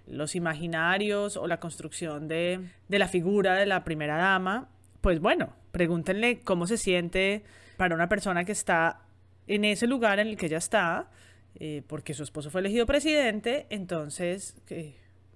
[0.05, 2.59] los imaginarios o la construcción de,
[2.89, 4.69] de la figura de la primera dama,
[5.01, 7.43] pues bueno, pregúntenle cómo se siente
[7.75, 9.01] para una persona que está
[9.47, 11.10] en ese lugar en el que ella está,
[11.60, 14.95] eh, porque su esposo fue elegido presidente, entonces, ¿qué,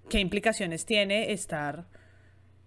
[0.10, 1.86] qué implicaciones tiene estar,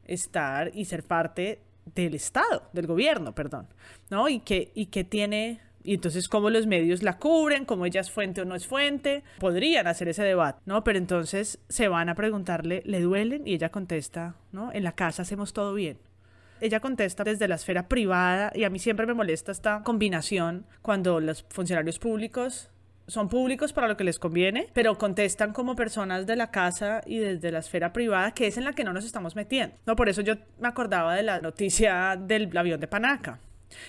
[0.05, 1.61] estar y ser parte
[1.95, 3.67] del Estado, del gobierno, perdón,
[4.11, 4.29] ¿no?
[4.29, 8.11] Y que, y que tiene, y entonces cómo los medios la cubren, cómo ella es
[8.11, 10.85] fuente o no es fuente, podrían hacer ese debate, ¿no?
[10.85, 13.47] Pero entonces se van a preguntarle, ¿le duelen?
[13.47, 14.73] Y ella contesta, ¿no?
[14.73, 15.99] En la casa hacemos todo bien.
[16.63, 21.19] Ella contesta desde la esfera privada y a mí siempre me molesta esta combinación cuando
[21.19, 22.71] los funcionarios públicos
[23.09, 27.19] son públicos para lo que les conviene, pero contestan como personas de la casa y
[27.19, 29.75] desde la esfera privada, que es en la que no nos estamos metiendo.
[29.87, 33.41] No, por eso yo me acordaba de la noticia del avión de Panaca.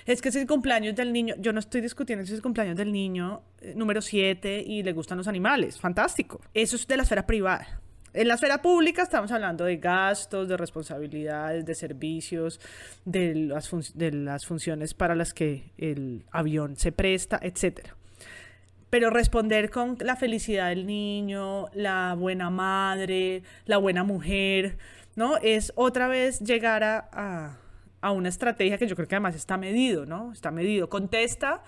[0.08, 2.76] Es que es el cumpleaños del niño, yo no estoy discutiendo si es el cumpleaños
[2.76, 6.42] del niño eh, número 7 y le gustan los animales, fantástico.
[6.56, 7.83] Eso es de la esfera privada.
[8.14, 12.60] En la esfera pública estamos hablando de gastos, de responsabilidades, de servicios,
[13.06, 17.96] de las, de las funciones para las que el avión se presta, etcétera
[18.94, 24.78] pero responder con la felicidad del niño, la buena madre, la buena mujer,
[25.16, 25.38] ¿no?
[25.38, 27.58] Es otra vez llegar a, a,
[28.02, 30.32] a, una estrategia que yo creo que además está medido, ¿no?
[30.32, 30.90] Está medido.
[30.90, 31.64] Contesta,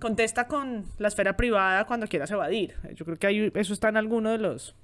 [0.00, 2.74] contesta con la esfera privada cuando quieras evadir.
[2.96, 4.74] Yo creo que ahí, eso está en alguno de los,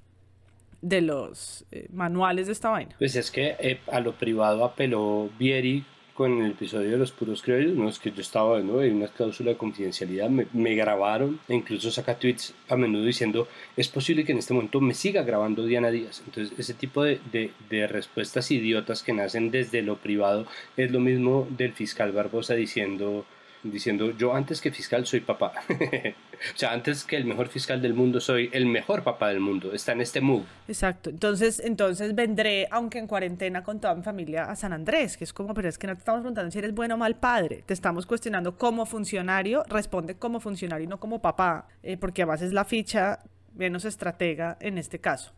[0.81, 2.95] de los eh, manuales de esta vaina.
[2.97, 7.41] Pues es que eh, a lo privado apeló Vieri con el episodio de los puros
[7.41, 8.79] criollos, no es que yo estaba, ¿no?
[8.79, 13.47] Hay una cláusula de confidencialidad, me, me, grabaron e incluso saca tweets a menudo diciendo,
[13.77, 16.21] es posible que en este momento me siga grabando Diana Díaz.
[16.25, 20.45] Entonces, ese tipo de, de, de respuestas idiotas que nacen desde lo privado
[20.77, 23.25] es lo mismo del fiscal Barbosa diciendo
[23.63, 25.53] diciendo yo antes que fiscal soy papá.
[25.69, 29.73] o sea, antes que el mejor fiscal del mundo soy el mejor papá del mundo.
[29.73, 30.45] Está en este move.
[30.67, 31.09] Exacto.
[31.09, 35.33] Entonces, entonces vendré, aunque en cuarentena, con toda mi familia a San Andrés, que es
[35.33, 37.63] como, pero es que no te estamos preguntando si eres bueno o mal padre.
[37.65, 39.63] Te estamos cuestionando como funcionario.
[39.67, 43.19] Responde como funcionario y no como papá, eh, porque además es la ficha
[43.53, 45.31] menos estratega en este caso.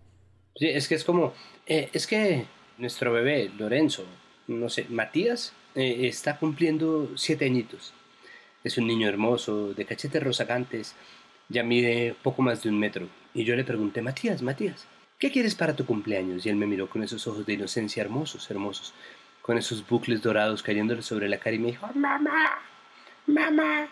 [0.56, 1.34] Sí, es que es como,
[1.66, 2.46] eh, es que
[2.78, 4.06] nuestro bebé, Lorenzo,
[4.48, 7.94] no sé, Matías, eh, está cumpliendo siete añitos.
[8.64, 10.96] Es un niño hermoso, de cachetes rozagantes,
[11.50, 13.08] ya mide poco más de un metro.
[13.34, 14.88] Y yo le pregunté, Matías, Matías,
[15.20, 16.46] ¿qué quieres para tu cumpleaños?
[16.46, 18.94] Y él me miró con esos ojos de inocencia hermosos, hermosos,
[19.42, 22.60] con esos bucles dorados cayéndole sobre la cara y me dijo, mamá,
[23.28, 23.90] mamá,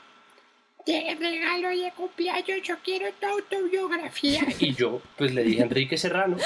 [0.85, 4.41] de regalo de cumpleaños yo quiero tu autobiografía.
[4.59, 6.37] Y yo, pues le dije a Enrique Serrano,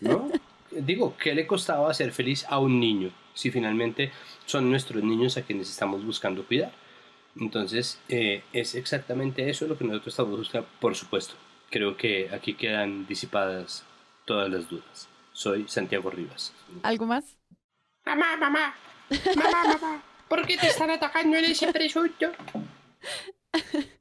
[0.00, 0.30] ¿no?
[0.70, 4.12] Digo, ¿qué le costaba hacer feliz a un niño si finalmente
[4.46, 6.72] son nuestros niños a quienes estamos buscando cuidar?
[7.36, 11.34] Entonces, eh, es exactamente eso lo que nosotros estamos buscando, por supuesto.
[11.70, 13.84] Creo que aquí quedan disipadas
[14.24, 15.08] todas las dudas.
[15.32, 16.52] Soy Santiago Rivas.
[16.82, 17.36] ¿Algo más?
[18.04, 18.74] Mamá, mamá,
[19.36, 22.32] mamá, mamá, ¿por qué te están atacando en ese presunto?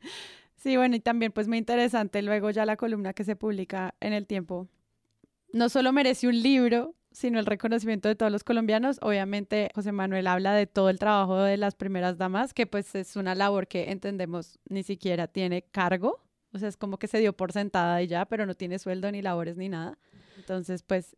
[0.57, 4.11] Sí, bueno, y también pues muy interesante luego ya la columna que se publica en
[4.11, 4.67] el tiempo.
[5.53, 8.99] No solo merece un libro, sino el reconocimiento de todos los colombianos.
[9.01, 13.15] Obviamente, José Manuel habla de todo el trabajo de las primeras damas, que pues es
[13.15, 16.23] una labor que entendemos ni siquiera tiene cargo.
[16.53, 19.11] O sea, es como que se dio por sentada y ya, pero no tiene sueldo
[19.11, 19.97] ni labores ni nada.
[20.37, 21.17] Entonces, pues,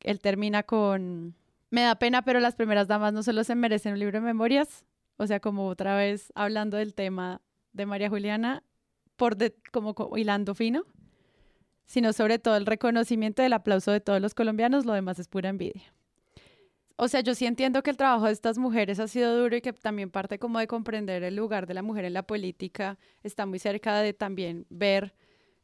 [0.00, 1.36] él termina con...
[1.70, 4.86] Me da pena, pero las primeras damas no solo se merecen un libro de memorias,
[5.18, 8.64] o sea, como otra vez hablando del tema de María Juliana,
[9.14, 10.84] por de, como, como hilando fino,
[11.88, 15.48] sino sobre todo el reconocimiento del aplauso de todos los colombianos, lo demás es pura
[15.48, 15.92] envidia.
[16.96, 19.60] O sea, yo sí entiendo que el trabajo de estas mujeres ha sido duro y
[19.60, 23.46] que también parte como de comprender el lugar de la mujer en la política, está
[23.46, 25.14] muy cerca de también ver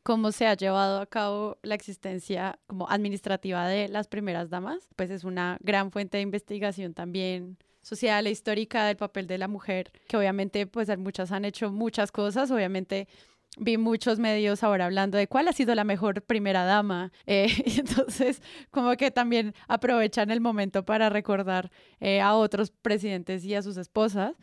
[0.03, 5.11] cómo se ha llevado a cabo la existencia como administrativa de las primeras damas, pues
[5.11, 9.93] es una gran fuente de investigación también social e histórica del papel de la mujer,
[10.07, 13.09] que obviamente pues muchas han hecho muchas cosas, obviamente
[13.57, 17.13] vi muchos medios ahora hablando de cuál ha sido la mejor primera dama.
[17.27, 23.55] Eh, entonces, como que también aprovechan el momento para recordar eh, a otros presidentes y
[23.55, 24.35] a sus esposas,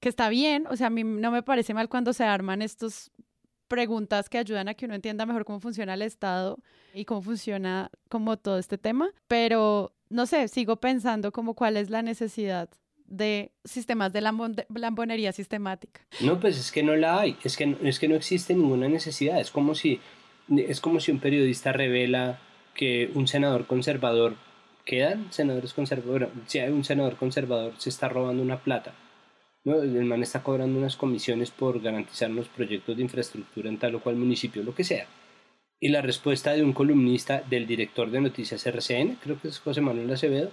[0.00, 3.10] que está bien, o sea, a mí no me parece mal cuando se arman estos
[3.68, 6.58] preguntas que ayudan a que uno entienda mejor cómo funciona el Estado
[6.94, 11.90] y cómo funciona como todo este tema, pero no sé, sigo pensando como cuál es
[11.90, 12.68] la necesidad
[13.08, 16.00] de sistemas de lambonería sistemática.
[16.20, 19.40] No, pues es que no la hay, es que, es que no existe ninguna necesidad,
[19.40, 20.00] es como si,
[20.56, 22.40] es como si un periodista revela
[22.74, 24.36] que un senador conservador,
[24.84, 26.28] ¿quedan senadores conservadores?
[26.46, 28.94] Si hay un senador conservador se está robando una plata,
[29.64, 29.82] ¿no?
[29.82, 34.00] el man está cobrando unas comisiones por garantizar unos proyectos de infraestructura en tal o
[34.00, 35.06] cual municipio, lo que sea.
[35.78, 39.82] Y la respuesta de un columnista del director de Noticias RCN, creo que es José
[39.82, 40.50] Manuel Acevedo,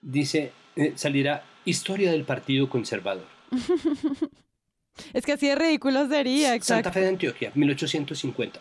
[0.00, 3.26] dice, eh, salirá Historia del Partido Conservador.
[5.12, 6.84] es que así de ridículo sería, exacto.
[6.84, 8.60] Santa Fe de Antioquia, 1850.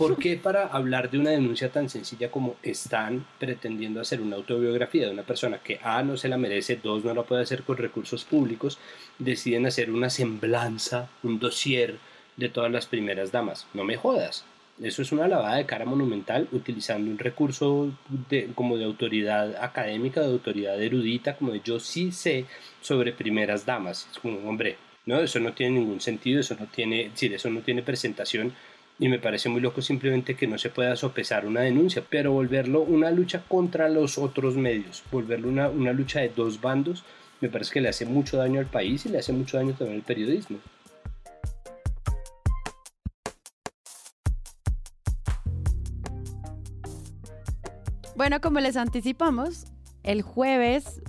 [0.00, 5.04] ¿Por qué para hablar de una denuncia tan sencilla como están pretendiendo hacer una autobiografía
[5.04, 7.76] de una persona que A no se la merece, dos no la puede hacer con
[7.76, 8.78] recursos públicos,
[9.18, 11.98] deciden hacer una semblanza, un dossier
[12.38, 13.66] de todas las primeras damas?
[13.74, 14.46] No me jodas.
[14.82, 17.92] Eso es una lavada de cara monumental utilizando un recurso
[18.30, 22.46] de, como de autoridad académica, de autoridad erudita, como de yo sí sé
[22.80, 24.08] sobre primeras damas.
[24.10, 27.60] Es como, hombre, no, eso no tiene ningún sentido, eso no tiene, decir, eso no
[27.60, 28.54] tiene presentación
[28.98, 32.80] y me parece muy loco simplemente que no se pueda sopesar una denuncia, pero volverlo
[32.80, 37.04] una lucha contra los otros medios, volverlo una, una lucha de dos bandos,
[37.42, 40.00] me parece que le hace mucho daño al país y le hace mucho daño también
[40.00, 40.58] al periodismo.
[48.20, 49.64] Bueno, como les anticipamos,
[50.02, 51.00] el jueves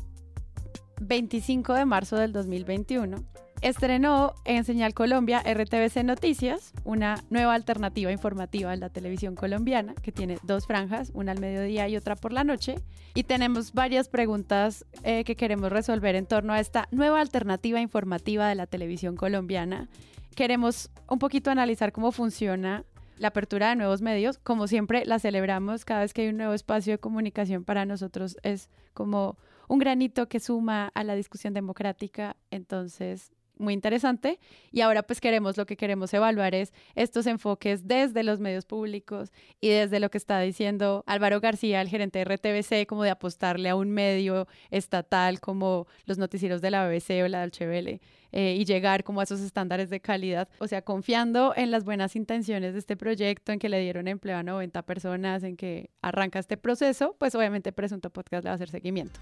[1.01, 3.17] 25 de marzo del 2021
[3.61, 10.13] estrenó en Señal Colombia RTBC Noticias, una nueva alternativa informativa en la televisión colombiana que
[10.13, 12.75] tiene dos franjas, una al mediodía y otra por la noche.
[13.13, 18.47] Y tenemos varias preguntas eh, que queremos resolver en torno a esta nueva alternativa informativa
[18.47, 19.89] de la televisión colombiana.
[20.33, 22.85] Queremos un poquito analizar cómo funciona
[23.21, 24.39] la apertura de nuevos medios.
[24.39, 28.35] Como siempre, la celebramos cada vez que hay un nuevo espacio de comunicación para nosotros.
[28.41, 32.35] Es como un granito que suma a la discusión democrática.
[32.49, 33.31] Entonces,
[33.61, 34.39] muy interesante.
[34.71, 39.31] Y ahora pues queremos, lo que queremos evaluar es estos enfoques desde los medios públicos
[39.59, 43.69] y desde lo que está diciendo Álvaro García, el gerente de RTBC, como de apostarle
[43.69, 48.01] a un medio estatal como los noticieros de la BBC o la Deutsche Welle.
[48.33, 50.47] Eh, y llegar como a esos estándares de calidad.
[50.59, 54.37] O sea, confiando en las buenas intenciones de este proyecto, en que le dieron empleo
[54.37, 58.55] a 90 personas, en que arranca este proceso, pues obviamente Presunto Podcast le va a
[58.55, 59.19] hacer seguimiento.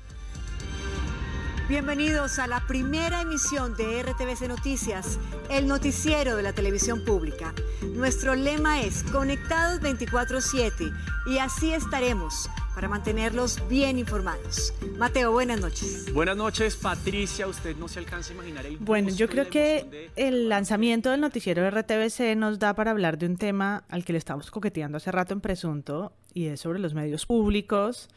[1.69, 5.19] Bienvenidos a la primera emisión de RTBC Noticias,
[5.51, 7.53] el noticiero de la televisión pública.
[7.93, 10.91] Nuestro lema es Conectados 24/7
[11.27, 14.73] y así estaremos para mantenerlos bien informados.
[14.97, 16.11] Mateo, buenas noches.
[16.11, 17.45] Buenas noches, Patricia.
[17.45, 21.61] Usted no se alcanza a imaginar el Bueno, yo creo que el lanzamiento del noticiero
[21.61, 25.11] de RTBC nos da para hablar de un tema al que le estamos coqueteando hace
[25.11, 28.09] rato en Presunto y es sobre los medios públicos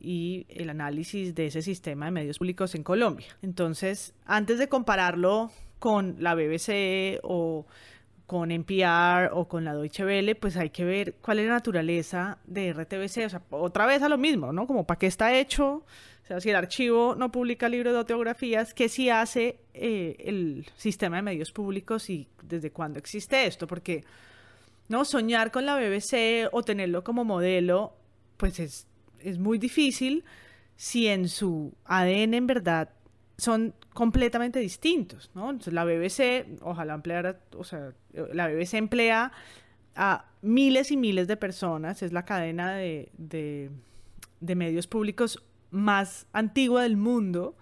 [0.00, 3.26] y el análisis de ese sistema de medios públicos en Colombia.
[3.42, 7.66] Entonces, antes de compararlo con la BBC o
[8.26, 12.38] con NPR o con la Deutsche Welle, pues hay que ver cuál es la naturaleza
[12.46, 14.66] de RTBC, o sea, otra vez a lo mismo, ¿no?
[14.66, 18.74] Como para qué está hecho, o sea, si el archivo no publica libros de autografías,
[18.74, 23.66] ¿qué sí hace eh, el sistema de medios públicos y desde cuándo existe esto?
[23.66, 24.04] Porque,
[24.88, 25.06] ¿no?
[25.06, 27.94] Soñar con la BBC o tenerlo como modelo,
[28.36, 28.86] pues es
[29.22, 30.24] es muy difícil
[30.76, 32.90] si en su ADN en verdad
[33.36, 35.50] son completamente distintos, ¿no?
[35.50, 37.92] Entonces, la BBC, ojalá empleara, o sea,
[38.32, 39.32] la BBC emplea
[39.94, 43.70] a miles y miles de personas, es la cadena de, de,
[44.54, 47.56] medios públicos más antigua del mundo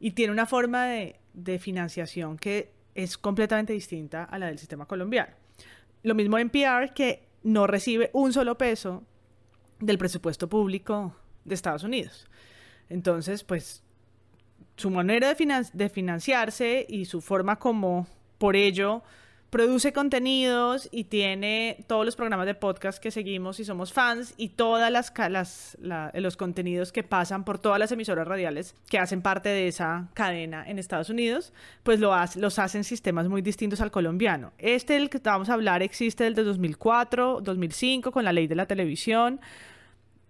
[0.00, 4.86] y tiene una forma de, de, financiación que es completamente distinta a la del sistema
[4.86, 5.32] colombiano.
[6.02, 9.04] Lo mismo en PR, que no recibe un solo peso
[9.80, 12.26] del presupuesto público de Estados Unidos.
[12.88, 13.82] Entonces, pues
[14.76, 18.06] su manera de, de financiarse y su forma como
[18.38, 19.02] por ello
[19.50, 24.50] produce contenidos y tiene todos los programas de podcast que seguimos y somos fans y
[24.50, 25.78] todas las,
[26.14, 30.68] los contenidos que pasan por todas las emisoras radiales que hacen parte de esa cadena
[30.68, 34.52] en Estados Unidos, pues lo los hacen sistemas muy distintos al colombiano.
[34.58, 38.66] Este del que vamos a hablar existe desde 2004, 2005 con la ley de la
[38.66, 39.40] televisión.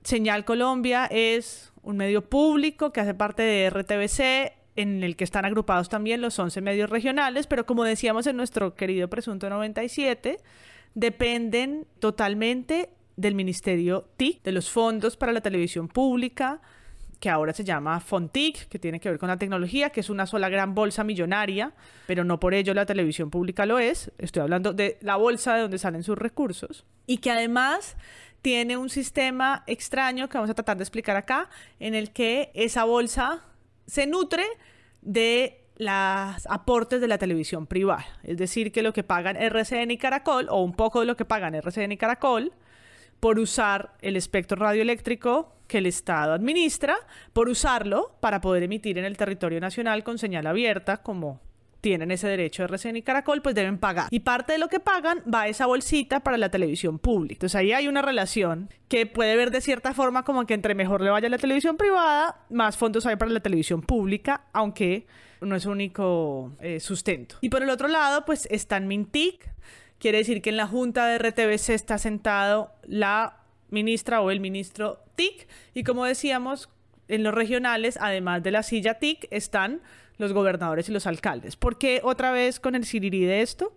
[0.02, 5.44] Señal Colombia es un medio público que hace parte de RTBC en el que están
[5.44, 10.38] agrupados también los 11 medios regionales, pero como decíamos en nuestro querido presunto 97,
[10.94, 16.60] dependen totalmente del Ministerio TIC, de los fondos para la televisión pública,
[17.18, 20.26] que ahora se llama FONTIC, que tiene que ver con la tecnología, que es una
[20.26, 21.72] sola gran bolsa millonaria,
[22.06, 24.12] pero no por ello la televisión pública lo es.
[24.18, 26.84] Estoy hablando de la bolsa de donde salen sus recursos.
[27.06, 27.96] Y que además
[28.42, 31.48] tiene un sistema extraño que vamos a tratar de explicar acá,
[31.80, 33.42] en el que esa bolsa
[33.86, 34.44] se nutre
[35.02, 38.06] de los aportes de la televisión privada.
[38.22, 41.24] Es decir, que lo que pagan RCN y Caracol, o un poco de lo que
[41.24, 42.52] pagan RCN y Caracol,
[43.20, 46.96] por usar el espectro radioeléctrico que el Estado administra,
[47.32, 51.40] por usarlo para poder emitir en el territorio nacional con señal abierta, como
[51.86, 54.08] tienen ese derecho de RCN y Caracol, pues deben pagar.
[54.10, 57.34] Y parte de lo que pagan va a esa bolsita para la televisión pública.
[57.34, 61.00] Entonces ahí hay una relación que puede ver de cierta forma como que entre mejor
[61.00, 65.06] le vaya la televisión privada, más fondos hay para la televisión pública, aunque
[65.40, 67.36] no es único eh, sustento.
[67.40, 69.48] Y por el otro lado, pues está en Mintic,
[70.00, 75.04] quiere decir que en la junta de RTBC está sentado la ministra o el ministro
[75.14, 76.68] TIC, y como decíamos,
[77.06, 79.82] en los regionales, además de la silla TIC, están
[80.18, 81.56] los gobernadores y los alcaldes.
[81.56, 83.72] ¿Por qué otra vez con el sirirí de esto?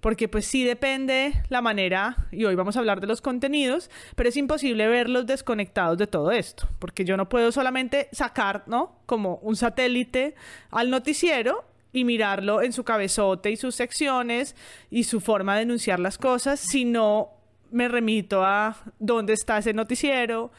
[0.00, 4.28] Porque pues sí depende la manera, y hoy vamos a hablar de los contenidos, pero
[4.28, 9.00] es imposible verlos desconectados de todo esto, porque yo no puedo solamente sacar, ¿no?
[9.06, 10.36] Como un satélite
[10.70, 14.54] al noticiero y mirarlo en su cabezote y sus secciones
[14.88, 17.30] y su forma de enunciar las cosas, sino
[17.70, 20.52] me remito a dónde está ese noticiero,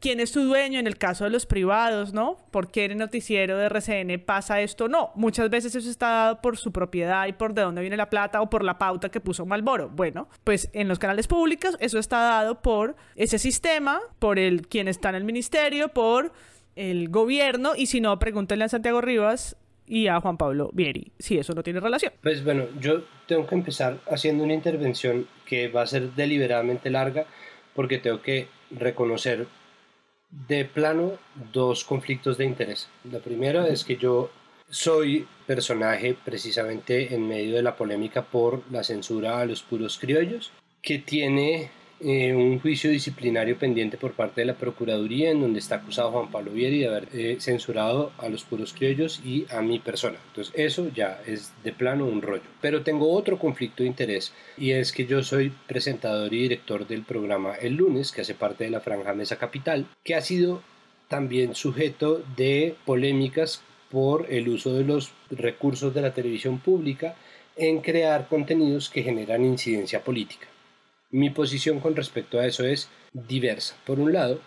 [0.00, 2.36] quién es su dueño en el caso de los privados, ¿no?
[2.50, 4.88] ¿Por qué en el noticiero de RCN pasa esto?
[4.88, 8.10] No, muchas veces eso está dado por su propiedad y por de dónde viene la
[8.10, 9.88] plata o por la pauta que puso Malboro.
[9.88, 14.88] Bueno, pues en los canales públicos eso está dado por ese sistema, por el quien
[14.88, 16.32] está en el ministerio, por
[16.76, 19.56] el gobierno y si no, pregúntenle a Santiago Rivas
[19.86, 22.12] y a Juan Pablo Vieri si eso no tiene relación.
[22.22, 27.26] Pues bueno, yo tengo que empezar haciendo una intervención que va a ser deliberadamente larga
[27.74, 29.46] porque tengo que reconocer
[30.48, 31.12] de plano
[31.52, 32.88] dos conflictos de interés.
[33.10, 34.30] La primera es que yo
[34.68, 40.52] soy personaje precisamente en medio de la polémica por la censura a los puros criollos
[40.82, 41.70] que tiene
[42.04, 46.30] eh, un juicio disciplinario pendiente por parte de la Procuraduría en donde está acusado Juan
[46.30, 50.18] Pablo Vieri de haber eh, censurado a los puros criollos y a mi persona.
[50.28, 52.42] Entonces eso ya es de plano un rollo.
[52.60, 57.04] Pero tengo otro conflicto de interés y es que yo soy presentador y director del
[57.04, 60.62] programa El lunes, que hace parte de la Franja Mesa Capital, que ha sido
[61.08, 67.14] también sujeto de polémicas por el uso de los recursos de la televisión pública
[67.56, 70.48] en crear contenidos que generan incidencia política.
[71.14, 73.76] Mi posición con respecto a eso es diversa.
[73.86, 74.40] Por un lado,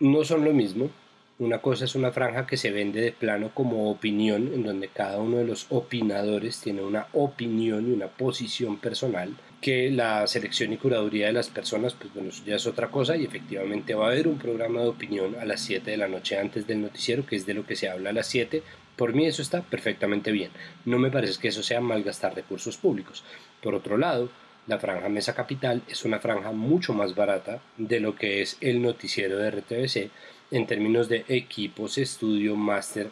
[0.00, 0.90] no son lo mismo.
[1.38, 5.20] Una cosa es una franja que se vende de plano como opinión, en donde cada
[5.20, 10.78] uno de los opinadores tiene una opinión y una posición personal, que la selección y
[10.78, 14.10] curaduría de las personas, pues bueno, eso ya es otra cosa y efectivamente va a
[14.10, 17.36] haber un programa de opinión a las 7 de la noche antes del noticiero, que
[17.36, 18.64] es de lo que se habla a las 7.
[18.96, 20.50] Por mí eso está perfectamente bien.
[20.84, 23.22] No me parece que eso sea malgastar recursos públicos.
[23.62, 24.28] Por otro lado,
[24.70, 28.80] la franja Mesa Capital es una franja mucho más barata de lo que es el
[28.80, 30.10] noticiero de RTBC
[30.52, 33.10] en términos de equipos, estudio, máster.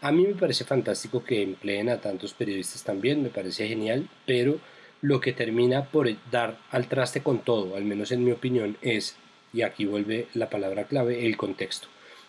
[0.00, 4.58] A mí me parece fantástico que empleen a tantos periodistas también, me parece genial, pero
[5.02, 9.16] lo que termina por dar al traste con todo, al menos en mi opinión, es,
[9.52, 11.88] y aquí vuelve la palabra clave, el contexto.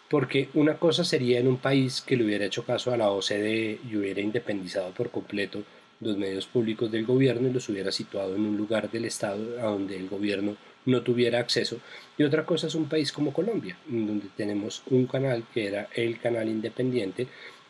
[0.10, 3.80] Porque una cosa sería en un país que le hubiera hecho caso a la OCDE
[3.90, 5.64] y hubiera independizado por completo
[6.02, 9.66] los medios públicos del gobierno y los hubiera situado en un lugar del Estado a
[9.66, 11.78] donde el gobierno no tuviera acceso.
[12.18, 16.20] Y otra cosa es un país como Colombia, donde tenemos un canal que era el
[16.20, 17.28] canal independiente,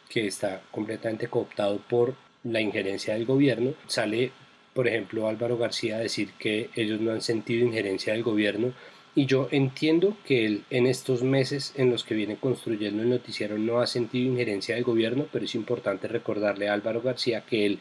[0.09, 3.73] que está completamente cooptado por la injerencia del gobierno.
[3.87, 4.31] Sale,
[4.73, 8.73] por ejemplo, Álvaro García a decir que ellos no han sentido injerencia del gobierno.
[9.13, 13.57] Y yo entiendo que él en estos meses en los que viene construyendo el noticiero
[13.57, 17.79] no ha sentido injerencia del gobierno, pero es importante recordarle a Álvaro García que él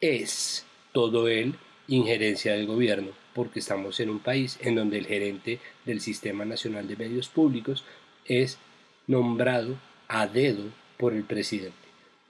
[0.00, 1.54] es todo el
[1.88, 6.88] injerencia del gobierno, porque estamos en un país en donde el gerente del Sistema Nacional
[6.88, 7.84] de Medios Públicos
[8.24, 8.58] es
[9.06, 9.76] nombrado
[10.08, 10.64] a dedo
[10.98, 11.76] por el presidente.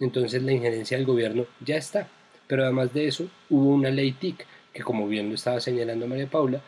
[0.01, 2.09] Entonces la injerencia del gobierno ya está.
[2.47, 6.29] Pero además de eso, hubo una ley TIC que, como bien lo estaba señalando María
[6.29, 6.61] Paula,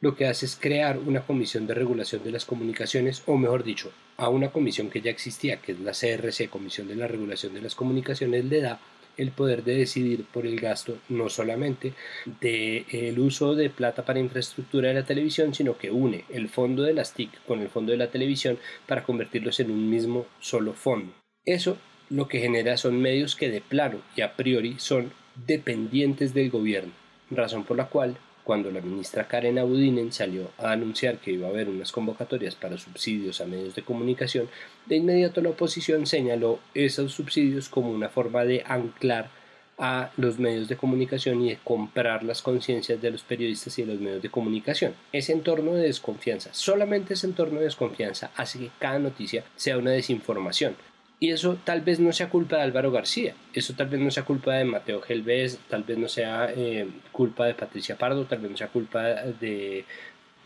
[0.00, 3.92] lo que hace es crear una comisión de regulación de las comunicaciones, o mejor dicho,
[4.16, 7.62] a una comisión que ya existía, que es la CRC, Comisión de la Regulación de
[7.62, 8.80] las Comunicaciones, le da
[9.16, 11.92] el poder de decidir por el gasto no solamente
[12.40, 16.82] del el uso de plata para infraestructura de la televisión, sino que une el fondo
[16.82, 20.72] de las TIC con el fondo de la televisión para convertirlos en un mismo solo
[20.72, 21.12] fondo.
[21.44, 21.76] Eso
[22.10, 25.12] lo que genera son medios que de plano y a priori son
[25.46, 26.92] dependientes del gobierno,
[27.30, 31.50] razón por la cual cuando la ministra Karen Abudinen salió a anunciar que iba a
[31.50, 34.48] haber unas convocatorias para subsidios a medios de comunicación,
[34.86, 39.30] de inmediato la oposición señaló esos subsidios como una forma de anclar
[39.78, 43.92] a los medios de comunicación y de comprar las conciencias de los periodistas y de
[43.92, 44.94] los medios de comunicación.
[45.12, 49.90] Ese entorno de desconfianza, solamente ese entorno de desconfianza hace que cada noticia sea una
[49.90, 50.76] desinformación.
[51.20, 54.24] Y eso tal vez no sea culpa de Álvaro García, eso tal vez no sea
[54.24, 58.50] culpa de Mateo Gelbez, tal vez no sea eh, culpa de Patricia Pardo, tal vez
[58.50, 59.84] no sea culpa de,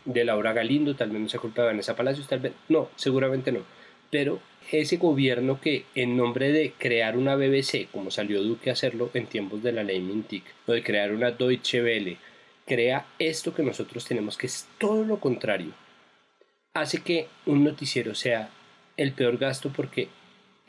[0.05, 3.51] de Laura Galindo, tal vez no sea culpa de Vanessa Palacios, tal vez no, seguramente
[3.51, 3.61] no.
[4.09, 4.39] Pero
[4.71, 9.25] ese gobierno que en nombre de crear una BBC, como salió Duque a hacerlo en
[9.25, 12.17] tiempos de la ley Mintic, o de crear una Deutsche Welle,
[12.65, 15.71] crea esto que nosotros tenemos, que es todo lo contrario,
[16.73, 18.49] hace que un noticiero sea
[18.95, 20.07] el peor gasto porque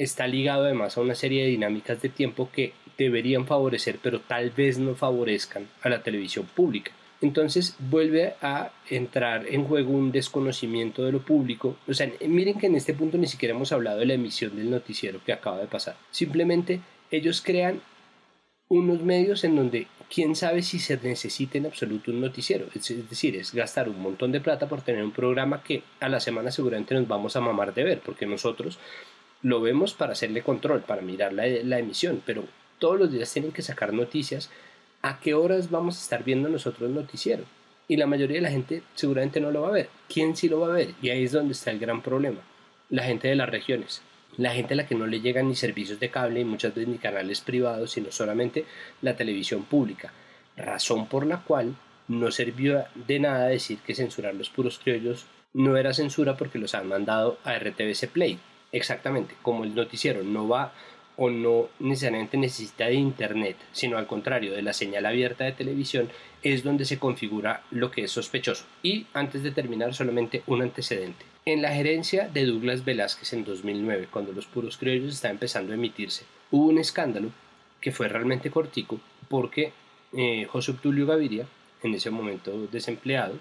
[0.03, 4.51] está ligado además a una serie de dinámicas de tiempo que deberían favorecer, pero tal
[4.51, 6.93] vez no favorezcan a la televisión pública.
[7.21, 11.77] Entonces vuelve a entrar en juego un desconocimiento de lo público.
[11.87, 14.71] O sea, miren que en este punto ni siquiera hemos hablado de la emisión del
[14.71, 15.97] noticiero que acaba de pasar.
[16.11, 16.81] Simplemente
[17.11, 17.83] ellos crean
[18.69, 22.67] unos medios en donde quién sabe si se necesita en absoluto un noticiero.
[22.75, 26.21] Es decir, es gastar un montón de plata por tener un programa que a la
[26.21, 28.79] semana seguramente nos vamos a mamar de ver, porque nosotros
[29.43, 32.45] lo vemos para hacerle control, para mirar la, emisión, pero
[32.79, 34.51] todos los días tienen que sacar noticias.
[35.03, 37.45] ¿A qué horas vamos a estar viendo nosotros el noticiero?
[37.89, 39.89] Y la mayoría de la gente seguramente no lo va a ver.
[40.09, 40.95] ¿Quién sí lo va a ver?
[41.03, 42.41] Y ahí es donde está el gran problema.
[42.91, 44.03] La gente de las regiones.
[44.37, 46.89] La gente a la que no le llegan ni servicios de cable y muchas veces
[46.89, 48.65] ni canales privados, sino solamente
[49.03, 50.13] la televisión pública.
[50.57, 51.75] Razón por la cual
[52.07, 56.75] no sirvió de nada decir que censurar los puros criollos no era censura porque los
[56.75, 58.39] han mandado a RTBC Play
[58.73, 60.73] Exactamente, como el noticiero no va
[61.17, 66.09] o no necesariamente necesita de internet, sino al contrario de la señal abierta de televisión,
[66.43, 68.65] es donde se configura lo que es sospechoso.
[68.83, 71.27] Y antes de terminar, solamente un antecedente.
[71.45, 75.75] En la gerencia de Douglas Velázquez en 2009, cuando los puros criollos estaban empezando a
[75.75, 77.31] emitirse, hubo un escándalo
[77.81, 79.73] que fue realmente cortico porque
[80.13, 81.47] eh, José Obdulio Gaviria
[81.83, 83.35] en ese momento desempleado,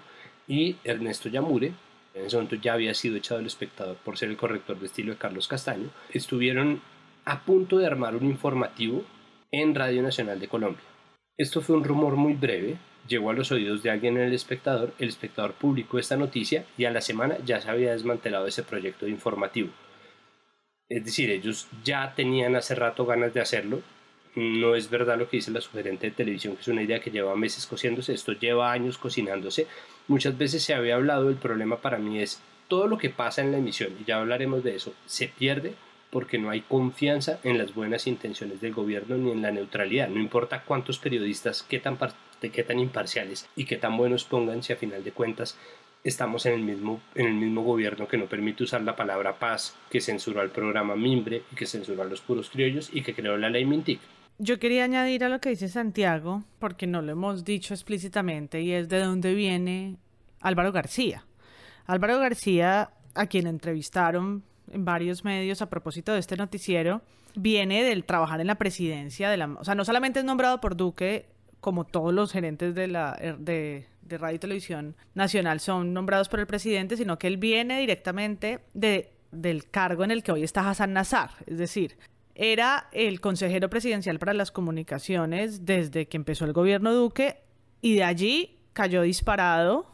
[0.48, 1.72] y Ernesto Yamure,
[2.14, 5.48] momento ya había sido echado del espectador por ser el corrector de estilo de Carlos
[5.48, 6.80] Castaño, estuvieron
[7.24, 9.04] a punto de armar un informativo
[9.52, 10.84] en Radio Nacional de Colombia.
[11.36, 12.76] Esto fue un rumor muy breve,
[13.08, 16.84] llegó a los oídos de alguien en el espectador, el espectador publicó esta noticia y
[16.84, 19.70] a la semana ya se había desmantelado ese proyecto de informativo.
[20.90, 23.80] Es decir, ellos ya tenían hace rato ganas de hacerlo.
[24.34, 27.10] No es verdad lo que dice la sugerente de televisión, que es una idea que
[27.10, 29.66] lleva meses cociéndose, esto lleva años cocinándose.
[30.10, 33.52] Muchas veces se había hablado, el problema para mí es todo lo que pasa en
[33.52, 35.74] la emisión, y ya hablaremos de eso, se pierde
[36.10, 40.08] porque no hay confianza en las buenas intenciones del gobierno ni en la neutralidad.
[40.08, 41.96] No importa cuántos periodistas, qué tan,
[42.40, 45.56] qué tan imparciales y qué tan buenos pongan, si a final de cuentas
[46.02, 49.76] estamos en el, mismo, en el mismo gobierno que no permite usar la palabra paz,
[49.90, 53.36] que censuró al programa Mimbre y que censuró a los puros criollos y que creó
[53.36, 54.00] la ley Mintic.
[54.42, 58.72] Yo quería añadir a lo que dice Santiago, porque no lo hemos dicho explícitamente, y
[58.72, 59.98] es de dónde viene
[60.40, 61.26] Álvaro García.
[61.84, 67.02] Álvaro García, a quien entrevistaron en varios medios a propósito de este noticiero,
[67.34, 69.46] viene del trabajar en la presidencia de la...
[69.58, 71.26] O sea, no solamente es nombrado por Duque,
[71.60, 76.40] como todos los gerentes de, la, de, de Radio y Televisión Nacional son nombrados por
[76.40, 80.66] el presidente, sino que él viene directamente de, del cargo en el que hoy está
[80.70, 81.32] Hassan Nazar.
[81.46, 81.98] Es decir,
[82.42, 87.36] era el consejero presidencial para las comunicaciones desde que empezó el gobierno Duque
[87.82, 89.86] y de allí cayó disparado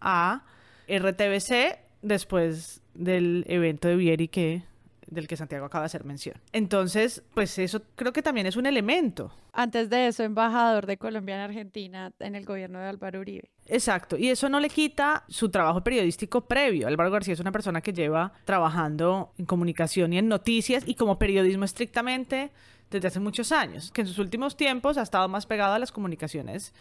[0.00, 0.44] a
[0.88, 4.64] RTBC después del evento de Vieri que
[5.06, 6.36] del que Santiago acaba de hacer mención.
[6.52, 9.32] Entonces, pues eso creo que también es un elemento.
[9.52, 13.50] Antes de eso, embajador de Colombia en Argentina en el gobierno de Álvaro Uribe.
[13.66, 16.88] Exacto, y eso no le quita su trabajo periodístico previo.
[16.88, 21.18] Álvaro García es una persona que lleva trabajando en comunicación y en noticias y como
[21.18, 22.50] periodismo estrictamente
[22.90, 25.90] desde hace muchos años, que en sus últimos tiempos ha estado más pegado a las
[25.92, 26.72] comunicaciones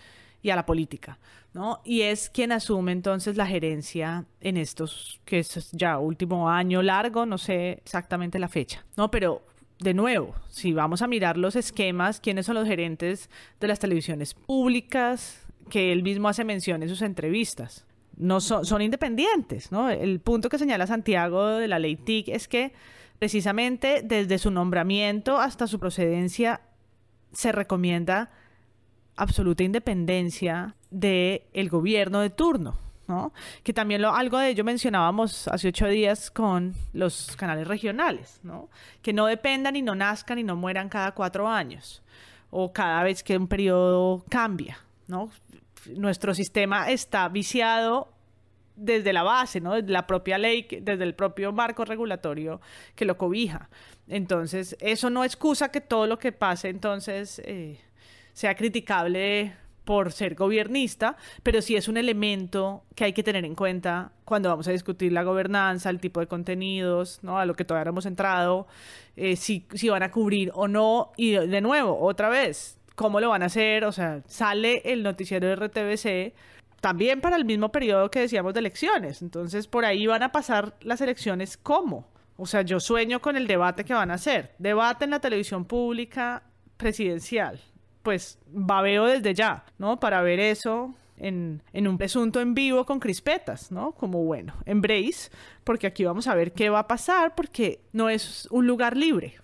[0.44, 1.18] y a la política,
[1.54, 1.82] ¿no?
[1.86, 7.26] Y es quien asume entonces la gerencia en estos, que es ya último año largo,
[7.26, 9.10] no sé exactamente la fecha, ¿no?
[9.10, 9.42] Pero
[9.80, 13.30] de nuevo, si vamos a mirar los esquemas, quiénes son los gerentes
[13.60, 17.88] de las televisiones públicas, que él mismo hace mención en sus entrevistas.
[18.18, 19.90] No son, son independientes, ¿no?
[19.90, 22.74] El punto que señala Santiago de la ley TIC es que
[23.18, 26.62] precisamente desde su nombramiento hasta su procedencia
[27.32, 28.30] se recomienda
[29.16, 32.78] absoluta independencia del el gobierno de turno.
[33.08, 33.34] ¿no?
[33.64, 38.70] Que también lo, algo de ello mencionábamos hace ocho días con los canales regionales, ¿no?
[39.02, 42.02] Que no dependan y no nazcan y no mueran cada cuatro años
[42.50, 45.30] o cada vez que un periodo cambia, ¿no?
[45.98, 48.14] Nuestro sistema está viciado
[48.76, 49.74] desde la base, ¿no?
[49.74, 52.62] Desde la propia ley, desde el propio marco regulatorio
[52.96, 53.70] que lo cobija.
[54.08, 57.42] Entonces, eso no excusa que todo lo que pase, entonces...
[57.46, 57.80] Eh,
[58.34, 59.54] sea criticable
[59.84, 64.50] por ser gobernista, pero sí es un elemento que hay que tener en cuenta cuando
[64.50, 67.38] vamos a discutir la gobernanza, el tipo de contenidos, ¿no?
[67.38, 68.68] a lo que todavía no hemos entrado,
[69.16, 73.30] eh, si, si van a cubrir o no, y de nuevo, otra vez, ¿cómo lo
[73.30, 73.86] van a hacer?
[73.86, 76.34] O sea, sale el noticiero de RTBC
[76.80, 80.76] también para el mismo periodo que decíamos de elecciones, entonces por ahí van a pasar
[80.82, 82.08] las elecciones, ¿cómo?
[82.36, 85.66] O sea, yo sueño con el debate que van a hacer, debate en la televisión
[85.66, 86.44] pública
[86.78, 87.60] presidencial
[88.04, 90.00] pues babeo desde ya, ¿no?
[90.00, 93.94] Para ver eso en, en, un presunto en vivo con crispetas, ¿no?
[93.94, 95.32] Como bueno, embrace,
[95.64, 99.36] porque aquí vamos a ver qué va a pasar, porque no es un lugar libre.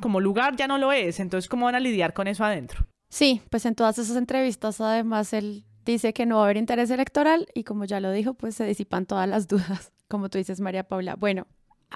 [0.00, 2.86] Como lugar ya no lo es, entonces ¿cómo van a lidiar con eso adentro?
[3.10, 6.90] Sí, pues en todas esas entrevistas además él dice que no va a haber interés
[6.90, 10.60] electoral y como ya lo dijo, pues se disipan todas las dudas, como tú dices,
[10.60, 11.16] María Paula.
[11.16, 11.46] Bueno,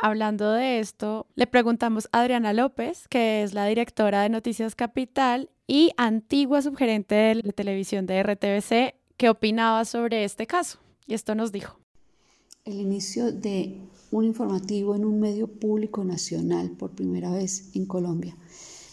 [0.01, 5.51] hablando de esto, le preguntamos a Adriana López, que es la directora de Noticias Capital
[5.67, 10.79] y antigua subgerente de la televisión de RTBC, qué opinaba sobre este caso.
[11.07, 11.79] Y esto nos dijo.
[12.65, 13.79] El inicio de
[14.11, 18.37] un informativo en un medio público nacional por primera vez en Colombia.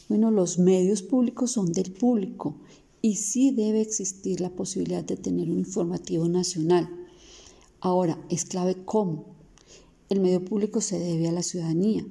[0.09, 2.55] Bueno, los medios públicos son del público
[3.01, 6.89] y sí debe existir la posibilidad de tener un informativo nacional.
[7.79, 9.34] Ahora, es clave cómo.
[10.07, 12.05] El medio público se debe a la ciudadanía.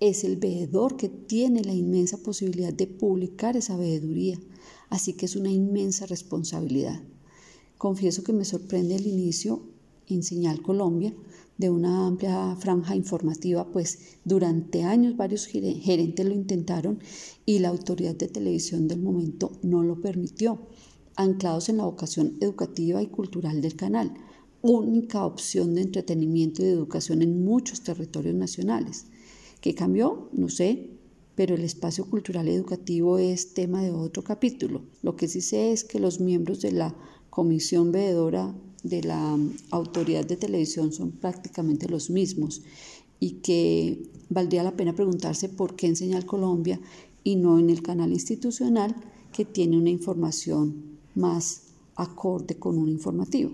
[0.00, 4.40] Es el veedor que tiene la inmensa posibilidad de publicar esa veeduría,
[4.88, 7.00] así que es una inmensa responsabilidad.
[7.78, 9.62] Confieso que me sorprende el inicio
[10.08, 11.14] en Señal Colombia
[11.56, 16.98] de una amplia franja informativa, pues durante años varios gerentes lo intentaron
[17.46, 20.66] y la autoridad de televisión del momento no lo permitió,
[21.14, 24.14] anclados en la vocación educativa y cultural del canal
[24.62, 29.06] única opción de entretenimiento y de educación en muchos territorios nacionales.
[29.60, 30.28] ¿Qué cambió?
[30.32, 30.90] No sé,
[31.34, 34.82] pero el espacio cultural educativo es tema de otro capítulo.
[35.02, 36.94] Lo que sí sé es que los miembros de la
[37.30, 39.38] comisión veedora de la
[39.70, 42.62] autoridad de televisión son prácticamente los mismos
[43.18, 46.80] y que valdría la pena preguntarse por qué en Señal Colombia
[47.22, 48.96] y no en el canal institucional
[49.32, 53.52] que tiene una información más acorde con un informativo.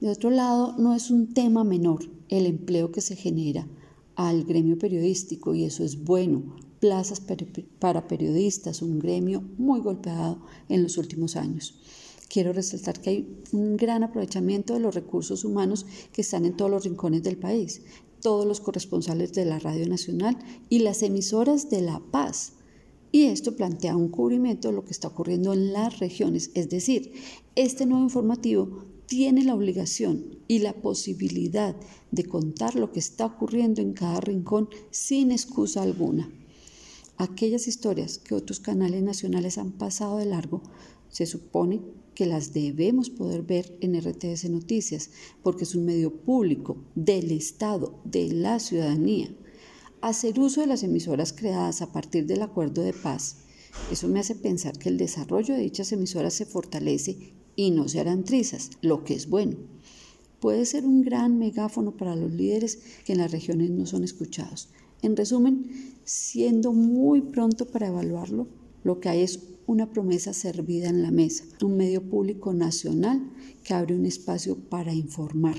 [0.00, 3.68] De otro lado, no es un tema menor el empleo que se genera
[4.16, 6.56] al gremio periodístico y eso es bueno.
[6.78, 7.20] Plazas
[7.78, 10.40] para periodistas, un gremio muy golpeado
[10.70, 11.78] en los últimos años.
[12.30, 16.70] Quiero resaltar que hay un gran aprovechamiento de los recursos humanos que están en todos
[16.70, 17.82] los rincones del país,
[18.22, 20.38] todos los corresponsales de la Radio Nacional
[20.70, 22.54] y las emisoras de La Paz.
[23.12, 27.12] Y esto plantea un cubrimiento de lo que está ocurriendo en las regiones, es decir,
[27.54, 31.74] este nuevo informativo tiene la obligación y la posibilidad
[32.12, 36.32] de contar lo que está ocurriendo en cada rincón sin excusa alguna.
[37.16, 40.62] Aquellas historias que otros canales nacionales han pasado de largo,
[41.08, 41.80] se supone
[42.14, 45.10] que las debemos poder ver en RTS Noticias,
[45.42, 49.34] porque es un medio público del Estado, de la ciudadanía.
[50.02, 53.38] Hacer uso de las emisoras creadas a partir del acuerdo de paz,
[53.90, 58.00] eso me hace pensar que el desarrollo de dichas emisoras se fortalece y no se
[58.00, 59.58] harán trizas, lo que es bueno.
[60.40, 64.70] Puede ser un gran megáfono para los líderes que en las regiones no son escuchados.
[65.02, 65.70] En resumen,
[66.04, 68.48] siendo muy pronto para evaluarlo,
[68.82, 73.30] lo que hay es una promesa servida en la mesa, un medio público nacional
[73.62, 75.56] que abre un espacio para informar.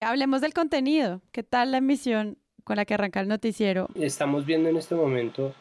[0.00, 1.22] Hablemos del contenido.
[1.30, 3.86] ¿Qué tal la emisión con la que arranca el noticiero?
[3.94, 5.54] Estamos viendo en este momento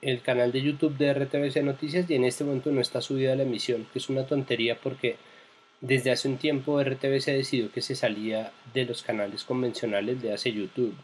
[0.00, 3.42] el canal de YouTube de RTBC Noticias y en este momento no está subida la
[3.42, 5.16] emisión, que es una tontería porque
[5.80, 10.52] desde hace un tiempo RTBC decidió que se salía de los canales convencionales de hace
[10.52, 10.94] YouTube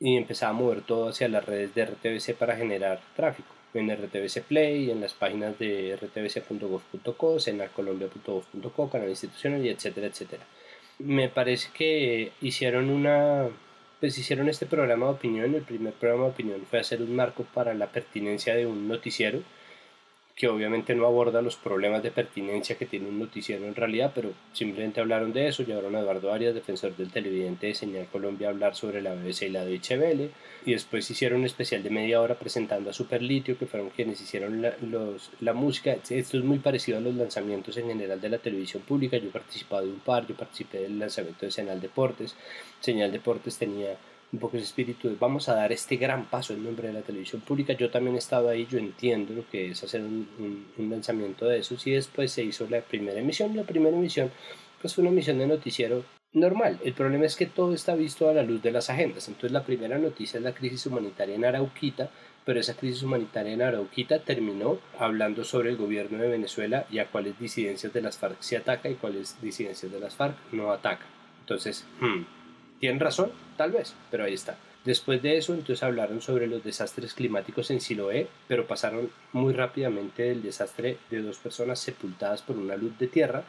[0.00, 4.42] y empezaba a mover todo hacia las redes de RTBC para generar tráfico en RTBC
[4.42, 10.44] Play, en las páginas de rtbc.gov.co, senalcolombia.gov.co, canal institucional y etcétera, etcétera.
[10.98, 13.48] Me parece que hicieron una
[14.02, 15.54] pues hicieron este programa de opinión.
[15.54, 19.44] El primer programa de opinión fue hacer un marco para la pertinencia de un noticiero
[20.34, 24.32] que obviamente no aborda los problemas de pertinencia que tiene un noticiero en realidad, pero
[24.52, 28.50] simplemente hablaron de eso, llevaron a Eduardo Arias, defensor del televidente de Señal Colombia, a
[28.50, 30.30] hablar sobre la BBC y la Deutsche Welle,
[30.64, 34.62] y después hicieron un especial de media hora presentando a Superlitio, que fueron quienes hicieron
[34.62, 35.92] la, los, la música.
[35.92, 39.32] Esto es muy parecido a los lanzamientos en general de la televisión pública, yo he
[39.32, 42.34] participado de un par, yo participé del lanzamiento de Señal Deportes,
[42.80, 43.96] Señal Deportes tenía
[44.32, 47.02] un poco ese espíritu de vamos a dar este gran paso en nombre de la
[47.02, 47.74] televisión pública.
[47.74, 51.58] Yo también he estado ahí, yo entiendo lo que es hacer un, un, lanzamiento de
[51.58, 51.76] eso.
[51.84, 53.54] Y después se hizo la primera emisión.
[53.54, 54.30] La primera emisión
[54.80, 56.80] pues fue una emisión de noticiero normal.
[56.82, 59.28] El problema es que todo está visto a la luz de las agendas.
[59.28, 62.10] Entonces la primera noticia es la crisis humanitaria en Arauquita,
[62.44, 67.10] pero esa crisis humanitaria en Arauquita terminó hablando sobre el gobierno de Venezuela y a
[67.10, 71.04] cuáles disidencias de las FARC se ataca y cuáles disidencias de las FARC no ataca.
[71.40, 72.22] Entonces, hmm,
[72.82, 73.30] ¿Tienen razón?
[73.56, 74.56] Tal vez, pero ahí está.
[74.84, 80.24] Después de eso, entonces hablaron sobre los desastres climáticos en Siloé, pero pasaron muy rápidamente
[80.24, 83.44] del desastre de dos personas sepultadas por una luz de tierra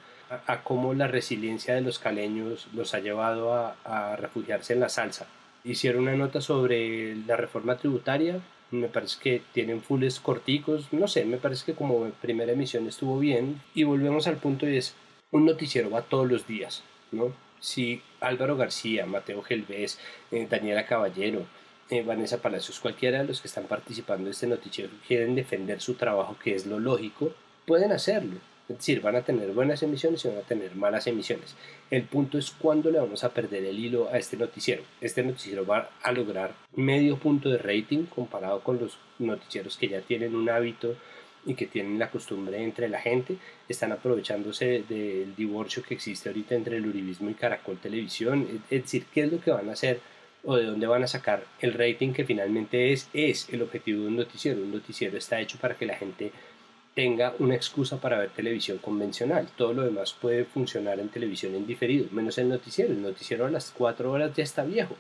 [0.46, 5.26] a, cómo la resiliencia de los caleños los ha llevado a, refugiarse en la salsa.
[5.64, 11.26] Hicieron una nota sobre la reforma tributaria, me parece que tienen fulles corticos, no sé,
[11.26, 13.64] me parece que como primera emisión estuvo bien.
[13.74, 14.94] Y volvemos al punto y es,
[15.32, 17.34] un noticiero va todos los días, ¿no?
[17.64, 19.98] Si Álvaro García, Mateo Gelbés,
[20.32, 21.46] eh, Daniela Caballero,
[21.90, 25.94] eh, Vanessa Palacios, cualquiera de los que están participando en este noticiero quieren defender su
[25.94, 27.34] trabajo, que es lo lógico,
[27.66, 28.36] pueden hacerlo.
[28.68, 31.56] Es decir, van a tener buenas emisiones y van a tener malas emisiones.
[31.90, 34.84] El punto es cuándo le vamos a perder el hilo a este noticiero.
[35.00, 40.02] Este noticiero va a lograr medio punto de rating comparado con los noticieros que ya
[40.02, 40.98] tienen un hábito
[41.46, 43.38] y que tienen la costumbre entre la gente,
[43.68, 49.06] están aprovechándose del divorcio que existe ahorita entre el uribismo y Caracol Televisión, es decir,
[49.14, 50.00] qué es lo que van a hacer
[50.46, 54.08] o de dónde van a sacar el rating que finalmente es, es el objetivo de
[54.08, 54.62] un noticiero.
[54.62, 56.32] Un noticiero está hecho para que la gente
[56.94, 59.48] tenga una excusa para ver televisión convencional.
[59.56, 62.92] Todo lo demás puede funcionar en televisión en diferido, menos el noticiero.
[62.92, 64.98] El noticiero a las 4 horas ya está viejo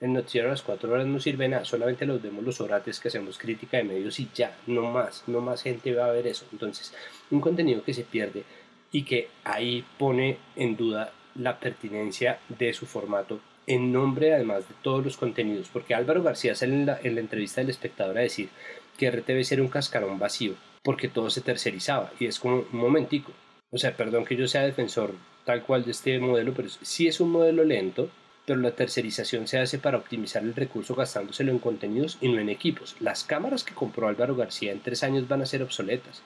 [0.00, 3.38] el noticiero las 4 horas no sirve nada, solamente los vemos los orates que hacemos
[3.38, 6.46] crítica de medios y ya, no más, no más gente va a ver eso.
[6.52, 6.92] Entonces,
[7.30, 8.44] un contenido que se pierde
[8.92, 14.74] y que ahí pone en duda la pertinencia de su formato en nombre además de
[14.82, 18.22] todos los contenidos, porque Álvaro García sale en la, en la entrevista del espectador a
[18.22, 18.48] decir
[18.96, 23.32] que RTV era un cascarón vacío, porque todo se tercerizaba, y es como un momentico,
[23.70, 27.20] o sea, perdón que yo sea defensor tal cual de este modelo, pero sí es
[27.20, 28.08] un modelo lento,
[28.46, 32.48] pero la tercerización se hace para optimizar el recurso gastándoselo en contenidos y no en
[32.48, 32.96] equipos.
[33.00, 36.22] Las cámaras que compró Álvaro García en tres años van a ser obsoletas.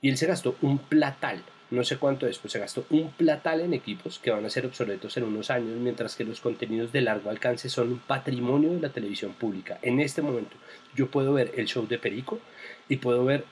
[0.00, 3.60] Y él se gastó un platal no sé cuánto es, pues se gastó un platal
[3.60, 7.00] en equipos que van a ser obsoletos en unos años, mientras que los contenidos de
[7.00, 9.78] largo alcance son un patrimonio de la televisión pública.
[9.82, 10.56] En este momento
[10.96, 12.40] yo puedo ver el show de Perico
[12.88, 13.44] y puedo ver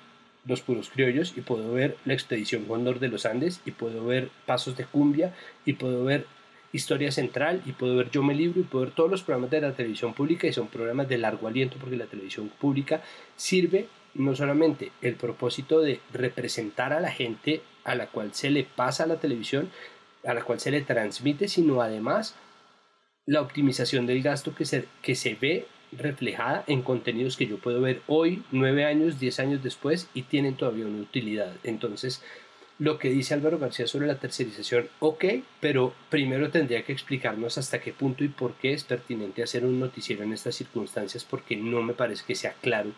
[0.47, 4.31] los puros criollos y puedo ver la expedición Gondor de los Andes y puedo ver
[4.47, 5.33] Pasos de Cumbia
[5.65, 6.27] y puedo ver
[6.73, 9.61] Historia Central y puedo ver Yo me libro y puedo ver todos los programas de
[9.61, 13.03] la televisión pública y son programas de largo aliento porque la televisión pública
[13.37, 18.65] sirve no solamente el propósito de representar a la gente a la cual se le
[18.65, 19.71] pasa la televisión,
[20.25, 22.35] a la cual se le transmite, sino además
[23.27, 27.81] la optimización del gasto que se, que se ve reflejada en contenidos que yo puedo
[27.81, 31.55] ver hoy, nueve años, diez años después y tienen todavía una utilidad.
[31.65, 32.23] Entonces,
[32.79, 35.25] lo que dice Álvaro García sobre la tercerización, ok,
[35.61, 39.81] pero primero tendría que explicarnos hasta qué punto y por qué es pertinente hacer un
[39.81, 42.93] noticiero en estas circunstancias, porque no me parece que sea claro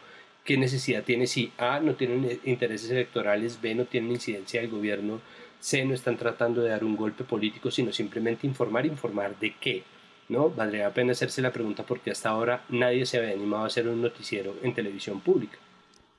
[0.44, 5.20] qué necesidad tiene si A no tienen intereses electorales, B no tienen incidencia del gobierno,
[5.60, 9.82] C no están tratando de dar un golpe político, sino simplemente informar, informar de qué.
[10.28, 10.48] ¿no?
[10.48, 13.88] Valdría la pena hacerse la pregunta porque hasta ahora nadie se había animado a hacer
[13.88, 15.58] un noticiero en televisión pública.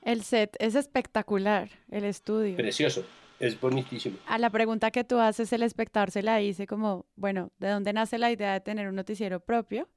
[0.02, 2.56] El set es espectacular, el estudio.
[2.56, 3.04] Precioso,
[3.42, 4.18] es bonitísimo.
[4.26, 7.92] A la pregunta que tú haces, el espectador se la dice como, bueno, ¿de dónde
[7.92, 9.88] nace la idea de tener un noticiero propio?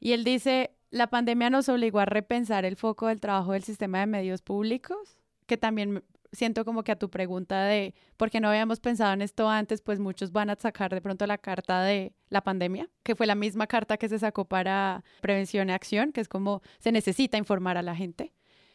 [0.00, 4.00] Y él dice, la pandemia nos obligó a repensar el foco del trabajo del sistema
[4.00, 6.02] de medios públicos, que también
[6.32, 9.80] siento como que a tu pregunta de por qué no habíamos pensado en esto antes,
[9.80, 13.36] pues muchos van a sacar de pronto la carta de la pandemia, que fue la
[13.36, 17.76] misma carta que se sacó para prevención y acción, que es como se necesita informar
[17.76, 18.32] a la gente.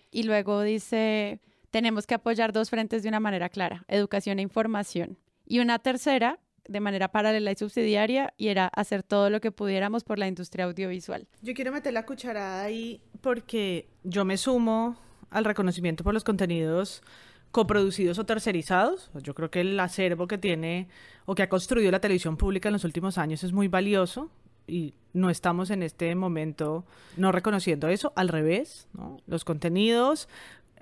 [0.10, 1.42] Y luego dice,
[1.74, 5.18] tenemos que apoyar dos frentes de una manera clara, educación e información.
[5.44, 10.04] Y una tercera, de manera paralela y subsidiaria, y era hacer todo lo que pudiéramos
[10.04, 11.28] por la industria audiovisual.
[11.42, 15.00] Yo quiero meter la cucharada ahí porque yo me sumo
[15.32, 17.02] al reconocimiento por los contenidos
[17.50, 19.10] coproducidos o tercerizados.
[19.16, 20.90] Yo creo que el acervo que tiene
[21.26, 24.30] o que ha construido la televisión pública en los últimos años es muy valioso
[24.68, 26.86] y no estamos en este momento
[27.18, 28.88] no reconociendo eso, al revés,
[29.26, 30.30] los contenidos,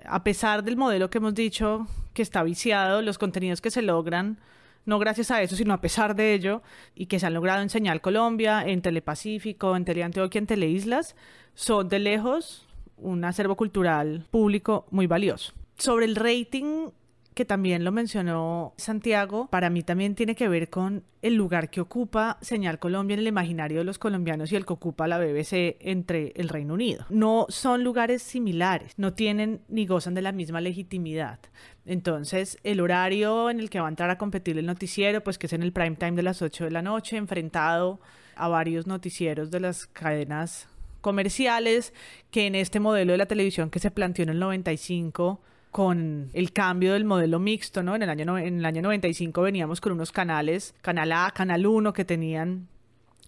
[0.06, 4.38] a pesar del modelo que hemos dicho que está viciado, los contenidos que se logran,
[4.84, 6.62] no gracias a eso, sino a pesar de ello,
[6.94, 11.14] y que se han logrado en Señal Colombia, en Telepacífico, en Teleantioquia, en Teleislas,
[11.54, 15.52] son de lejos un acervo cultural público muy valioso.
[15.76, 16.90] Sobre el rating,
[17.34, 21.80] que también lo mencionó Santiago, para mí también tiene que ver con el lugar que
[21.80, 25.76] ocupa Señal Colombia en el imaginario de los colombianos y el que ocupa la BBC
[25.80, 27.06] entre el Reino Unido.
[27.08, 31.38] No son lugares similares, no tienen ni gozan de la misma legitimidad.
[31.86, 35.46] Entonces, el horario en el que va a entrar a competir el noticiero, pues que
[35.46, 38.00] es en el prime time de las 8 de la noche, enfrentado
[38.36, 40.68] a varios noticieros de las cadenas
[41.00, 41.92] comerciales,
[42.30, 45.40] que en este modelo de la televisión que se planteó en el 95
[45.72, 47.96] con el cambio del modelo mixto, ¿no?
[47.96, 51.92] En el año, en el año 95 veníamos con unos canales, Canal A, Canal 1,
[51.94, 52.68] que tenían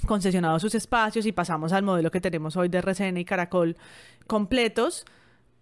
[0.07, 3.77] concesionados sus espacios y pasamos al modelo que tenemos hoy de RCN y Caracol
[4.27, 5.07] completos,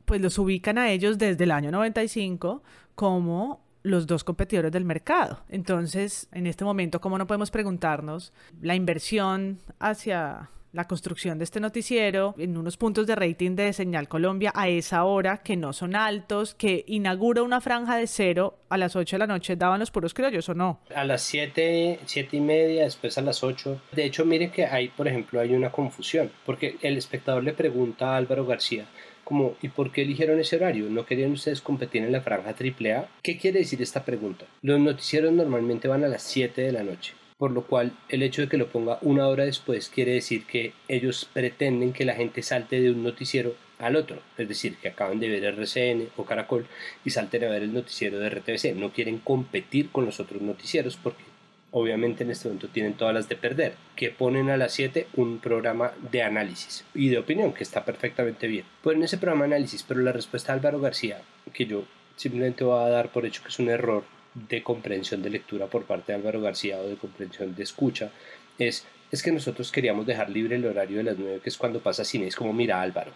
[0.05, 2.65] pues los ubican a ellos desde el año 95
[2.97, 5.45] como los dos competidores del mercado.
[5.49, 11.61] Entonces, en este momento, ¿cómo no podemos preguntarnos la inversión hacia la construcción de este
[11.61, 15.95] noticiero en unos puntos de rating de Señal Colombia a esa hora que no son
[15.95, 19.91] altos, que inaugura una franja de cero a las 8 de la noche, ¿daban los
[19.91, 20.81] puros criollos o no?
[20.95, 23.83] A las 7, 7 y media, después a las 8.
[23.93, 28.15] De hecho, mire que hay, por ejemplo, hay una confusión, porque el espectador le pregunta
[28.15, 28.87] a Álvaro García,
[29.25, 30.89] como, ¿y por qué eligieron ese horario?
[30.89, 33.09] ¿No querían ustedes competir en la franja AAA?
[33.23, 34.47] ¿Qué quiere decir esta pregunta?
[34.63, 38.43] Los noticieros normalmente van a las 7 de la noche por lo cual el hecho
[38.43, 42.41] de que lo ponga una hora después quiere decir que ellos pretenden que la gente
[42.41, 46.67] salte de un noticiero al otro, es decir, que acaban de ver RCN o Caracol
[47.05, 50.97] y salten a ver el noticiero de RTBC, no quieren competir con los otros noticieros
[50.97, 51.25] porque
[51.73, 55.41] obviamente en este momento tienen todas las de perder, que ponen a las 7 un
[55.41, 58.67] programa de análisis y de opinión que está perfectamente bien.
[58.85, 61.21] Ponen ese programa de análisis, pero la respuesta de Álvaro García,
[61.53, 61.83] que yo
[62.15, 64.05] simplemente voy a dar por hecho que es un error
[64.35, 68.11] de comprensión de lectura por parte de Álvaro García o de comprensión de escucha
[68.59, 71.81] es, es que nosotros queríamos dejar libre el horario de las 9, que es cuando
[71.81, 72.27] pasa cine.
[72.27, 73.13] Es como, mira Álvaro,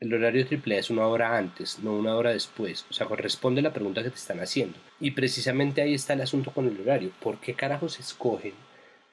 [0.00, 2.86] el horario triple es una hora antes, no una hora después.
[2.90, 4.78] O sea, corresponde a la pregunta que te están haciendo.
[4.98, 7.10] Y precisamente ahí está el asunto con el horario.
[7.20, 8.54] ¿Por qué carajos escogen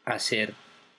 [0.06, 0.54] hacer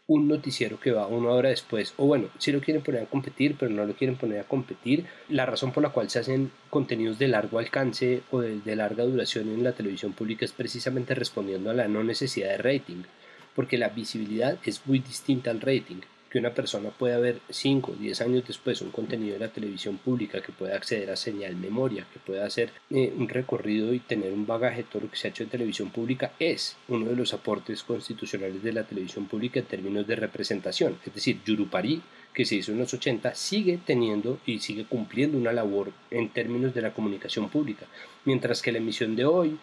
[0.08, 3.56] un noticiero que va una hora después, o bueno, si lo quieren poner a competir,
[3.58, 7.18] pero no lo quieren poner a competir, la razón por la cual se hacen contenidos
[7.18, 11.74] de largo alcance o de, larga duración en la televisión pública es precisamente respondiendo a
[11.74, 13.02] la no necesidad de rating,
[13.54, 16.00] porque la visibilidad es muy distinta al rating.
[16.30, 19.98] Que una persona pueda ver 5 o 10 años después un contenido de la televisión
[19.98, 24.32] pública, que pueda acceder a señal memoria, que pueda hacer eh, un recorrido y tener
[24.32, 27.32] un bagaje todo lo que se ha hecho en televisión pública, es uno de los
[27.32, 30.98] aportes constitucionales de la televisión pública en términos de representación.
[31.06, 32.02] Es decir, Yurupari,
[32.34, 36.74] que se hizo en los 80, sigue teniendo y sigue cumpliendo una labor en términos
[36.74, 37.86] de la comunicación pública,
[38.24, 39.58] mientras que la emisión de hoy,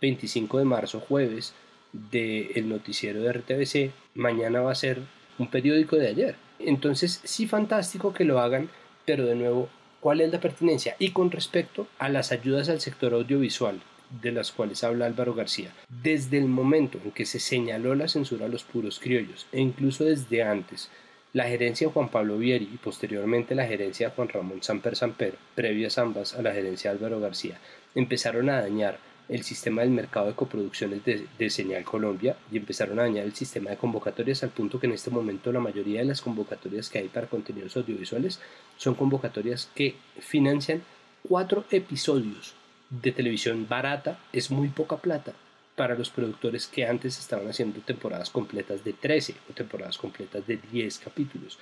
[0.00, 1.54] 25 de marzo, jueves,
[1.92, 5.00] del noticiero de RTBC, mañana va a ser
[5.38, 6.36] un periódico de ayer.
[6.58, 8.68] Entonces, sí fantástico que lo hagan,
[9.04, 9.68] pero de nuevo,
[10.00, 10.96] ¿cuál es la pertinencia?
[10.98, 13.80] Y con respecto a las ayudas al sector audiovisual,
[14.22, 15.72] de las cuales habla Álvaro García,
[16.02, 20.04] desde el momento en que se señaló la censura a los puros criollos, e incluso
[20.04, 20.90] desde antes,
[21.34, 25.34] la gerencia de Juan Pablo Vieri y posteriormente la gerencia de Juan Ramón Samper Samper,
[25.54, 27.58] previas ambas a la gerencia de Álvaro García,
[27.94, 28.98] empezaron a dañar
[29.28, 33.70] el sistema del mercado de coproducciones de, Señal Colombia y empezaron a dañar el sistema
[33.70, 37.08] de convocatorias al punto que en este momento la mayoría de las convocatorias que hay
[37.08, 38.40] para contenidos audiovisuales
[38.76, 40.82] son convocatorias que financian
[41.26, 42.54] cuatro episodios
[42.90, 45.34] de televisión barata, es muy poca plata
[45.76, 50.58] para los productores que antes estaban haciendo temporadas completas de 13 o temporadas completas de
[50.72, 51.58] 10 capítulos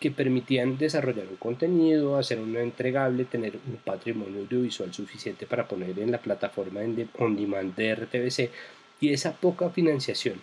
[0.00, 5.98] que permitían desarrollar un contenido, hacer uno entregable, tener un patrimonio audiovisual suficiente para poner
[5.98, 6.80] en la plataforma
[7.18, 8.50] on demand de RTBC
[9.00, 10.40] y esa poca financiación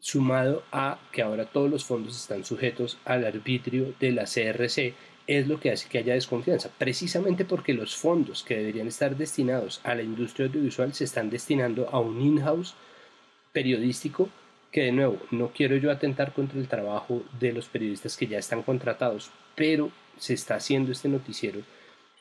[0.00, 4.94] sumado a que ahora todos los fondos están sujetos al arbitrio de la CRC
[5.26, 9.80] es lo que hace que haya desconfianza, precisamente porque los fondos que deberían estar destinados
[9.84, 12.74] a la industria audiovisual se están destinando a un in-house
[13.52, 14.28] periodístico
[14.76, 18.36] que de nuevo, no quiero yo atentar contra el trabajo de los periodistas que ya
[18.36, 21.62] están contratados, pero se está haciendo este noticiero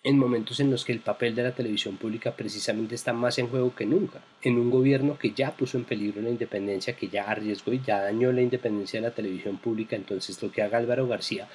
[0.06, 3.50] en momentos en los que el papel de la televisión pública precisamente está más en
[3.50, 7.24] juego que nunca, en un gobierno que ya puso en peligro la independencia, que ya
[7.24, 11.10] arriesgó y ya dañó la independencia de la televisión pública, entonces lo que haga Álvaro
[11.10, 11.50] García,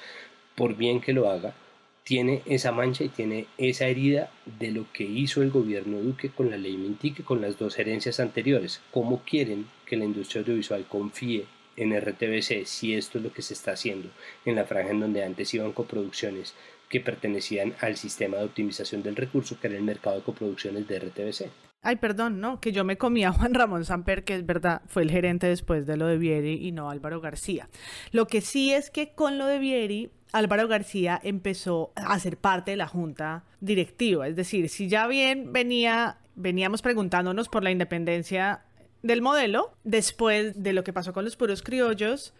[0.53, 1.55] por bien que lo haga,
[2.03, 6.49] tiene esa mancha y tiene esa herida de lo que hizo el gobierno Duque con
[6.49, 8.81] la ley Mintique, con las dos herencias anteriores.
[8.91, 11.45] ¿Cómo quieren que la industria audiovisual confíe
[11.77, 14.09] en RTBC si esto es lo que se está haciendo
[14.45, 16.53] en la franja en donde antes iban coproducciones
[16.89, 20.99] que pertenecían al sistema de optimización del recurso que era el mercado de coproducciones de
[20.99, 21.70] RTBC?
[21.83, 25.01] Ay, perdón, no, que yo me comía a Juan Ramón Samper, que es verdad, fue
[25.01, 27.69] el gerente después de lo de Vieri y no Álvaro García.
[28.11, 32.71] Lo que sí es que con lo de Vieri Álvaro García empezó a ser parte
[32.71, 34.27] de la junta directiva.
[34.27, 38.61] Es decir, si ya bien venía, veníamos preguntándonos por la independencia
[39.01, 42.35] del modelo, después de lo que pasó con los puros criollos,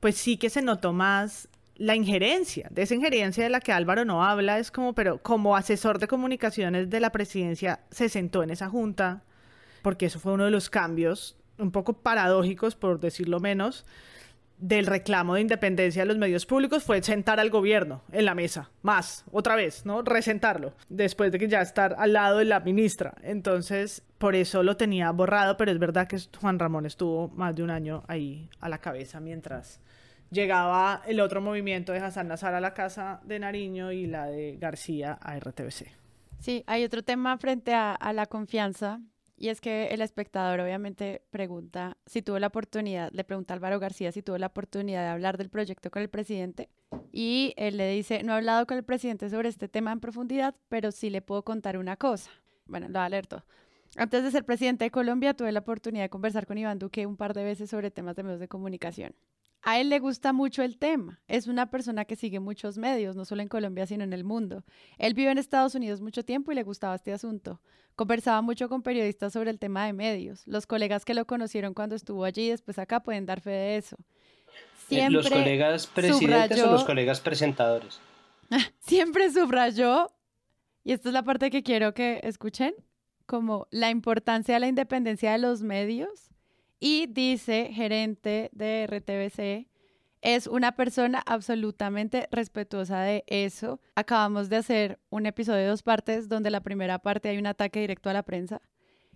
[0.00, 1.48] pues sí que se notó más
[1.78, 5.56] la injerencia, de esa injerencia de la que Álvaro no habla, es como, pero como
[5.56, 9.22] asesor de comunicaciones de la presidencia se sentó en esa junta,
[9.82, 13.84] porque eso fue uno de los cambios un poco paradójicos, por decirlo menos,
[14.58, 18.70] del reclamo de independencia de los medios públicos fue sentar al gobierno en la mesa,
[18.82, 20.02] más, otra vez, ¿no?
[20.02, 23.14] Resentarlo, después de que ya estar al lado de la ministra.
[23.22, 27.62] Entonces, por eso lo tenía borrado, pero es verdad que Juan Ramón estuvo más de
[27.62, 29.80] un año ahí a la cabeza mientras
[30.30, 34.56] llegaba el otro movimiento de Hassan Nazar a la Casa de Nariño y la de
[34.58, 35.86] García a RTBC.
[36.38, 39.00] Sí, hay otro tema frente a, la confianza
[39.36, 44.12] y es que el espectador obviamente pregunta si tuvo la oportunidad, le pregunta Álvaro García
[44.12, 46.68] si tuvo la oportunidad de hablar del proyecto con el presidente.
[47.12, 50.54] Y él le dice, no he hablado con el presidente sobre este tema en profundidad,
[50.68, 52.30] pero sí le puedo contar una cosa.
[52.66, 53.44] Bueno, lo alerto.
[53.96, 57.16] Antes de ser presidente de Colombia, tuve la oportunidad de conversar con Iván Duque un
[57.16, 59.14] par de veces sobre temas de medios de comunicación.
[59.62, 61.20] A él le gusta mucho el tema.
[61.26, 64.64] Es una persona que sigue muchos medios, no solo en Colombia, sino en el mundo.
[64.98, 67.60] Él vive en Estados Unidos mucho tiempo y le gustaba este asunto.
[67.96, 70.46] Conversaba mucho con periodistas sobre el tema de medios.
[70.46, 73.76] Los colegas que lo conocieron cuando estuvo allí y después acá pueden dar fe de
[73.76, 73.96] eso.
[74.88, 78.00] Siempre ¿Los colegas presidentes o los colegas presentadores?
[78.80, 80.10] Siempre subrayó,
[80.84, 82.74] y esta es la parte que quiero que escuchen,
[83.26, 86.30] como la importancia de la independencia de los medios.
[86.80, 89.68] Y dice, gerente de RTBC,
[90.20, 93.80] es una persona absolutamente respetuosa de eso.
[93.94, 97.80] Acabamos de hacer un episodio de dos partes donde la primera parte hay un ataque
[97.80, 98.60] directo a la prensa.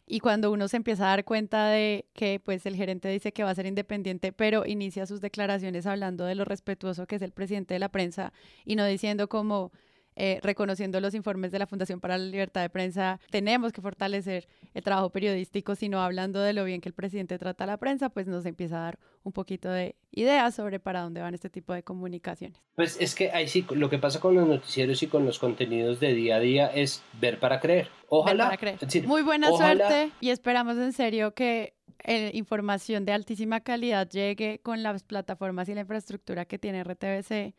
[0.07, 3.45] Y cuando uno se empieza a dar cuenta de que pues el gerente dice que
[3.45, 7.33] va a ser independiente, pero inicia sus declaraciones hablando de lo respetuoso que es el
[7.33, 8.33] presidente de la prensa
[8.65, 9.73] y no diciendo como
[10.17, 14.49] eh, reconociendo los informes de la Fundación para la Libertad de Prensa, tenemos que fortalecer
[14.75, 18.09] el trabajo periodístico, sino hablando de lo bien que el presidente trata a la prensa,
[18.09, 21.73] pues nos empieza a dar un poquito de ideas sobre para dónde van este tipo
[21.73, 22.61] de comunicaciones.
[22.75, 26.01] Pues es que ahí sí, lo que pasa con los noticieros y con los contenidos
[26.01, 27.89] de día a día es ver para creer.
[28.09, 28.59] Ojalá.
[29.07, 34.83] Muy buena suerte y esperamos en serio que eh, información de altísima calidad llegue con
[34.83, 37.55] las plataformas y la infraestructura que tiene RTBC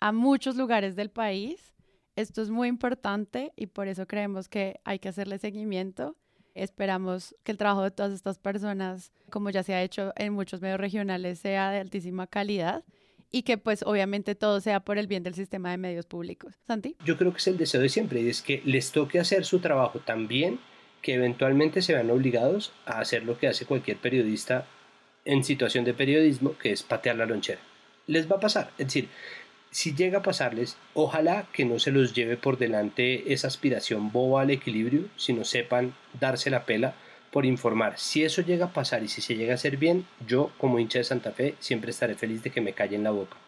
[0.00, 1.74] a muchos lugares del país.
[2.16, 6.16] Esto es muy importante y por eso creemos que hay que hacerle seguimiento.
[6.54, 10.60] Esperamos que el trabajo de todas estas personas, como ya se ha hecho en muchos
[10.60, 12.84] medios regionales, sea de altísima calidad
[13.30, 16.54] y que pues obviamente todo sea por el bien del sistema de medios públicos.
[16.66, 16.96] Santi.
[17.04, 19.60] Yo creo que es el deseo de siempre y es que les toque hacer su
[19.60, 20.60] trabajo tan bien
[21.00, 24.66] que eventualmente se vean obligados a hacer lo que hace cualquier periodista
[25.24, 27.60] en situación de periodismo, que es patear la lonchera.
[28.06, 28.70] Les va a pasar.
[28.78, 29.08] Es decir,
[29.72, 34.42] si llega a pasarles, ojalá que no se los lleve por delante esa aspiración boba
[34.42, 36.94] al equilibrio, sino sepan darse la pela
[37.30, 37.98] por informar.
[37.98, 40.98] Si eso llega a pasar y si se llega a hacer bien, yo como hincha
[40.98, 43.38] de Santa Fe siempre estaré feliz de que me callen la boca.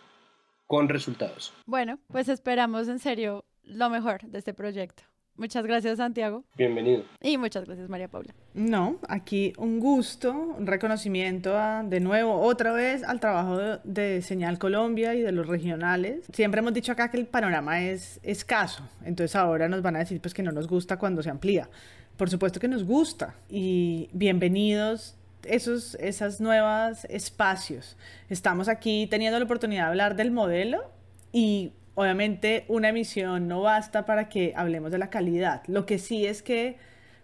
[0.66, 1.52] Con resultados.
[1.66, 5.02] Bueno, pues esperamos en serio lo mejor de este proyecto.
[5.36, 6.44] Muchas gracias, Santiago.
[6.56, 7.04] Bienvenido.
[7.20, 8.32] Y muchas gracias, María Paula.
[8.54, 11.54] No, aquí un gusto, un reconocimiento
[11.84, 16.26] de nuevo, otra vez, al trabajo de, de, Señal Colombia y de los regionales.
[16.32, 20.20] Siempre hemos dicho acá que el panorama es escaso, entonces ahora nos van a decir
[20.20, 21.68] pues que no nos gusta cuando se amplía.
[22.16, 27.96] Por supuesto que nos gusta y bienvenidos esos esas nuevos espacios.
[28.28, 30.90] Estamos aquí teniendo la oportunidad de hablar del modelo
[31.32, 35.62] y obviamente una emisión no basta para que hablemos de la calidad.
[35.66, 36.76] Lo que sí es que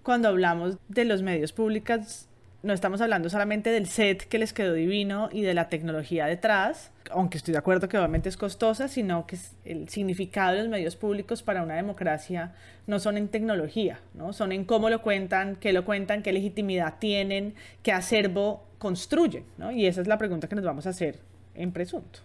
[0.02, 2.26] cuando hablamos de los medios públicos
[2.62, 6.90] no estamos hablando solamente del set que les quedó divino y de la tecnología detrás,
[7.10, 10.94] aunque estoy de acuerdo que obviamente es costosa, sino que el significado de los medios
[10.94, 12.52] públicos para una democracia
[12.86, 14.32] no son en tecnología, ¿no?
[14.34, 19.44] son en cómo lo cuentan, qué lo cuentan, qué legitimidad tienen, qué acervo construyen.
[19.56, 19.72] ¿no?
[19.72, 21.18] Y esa es la pregunta que nos vamos a hacer
[21.54, 22.20] en presunto.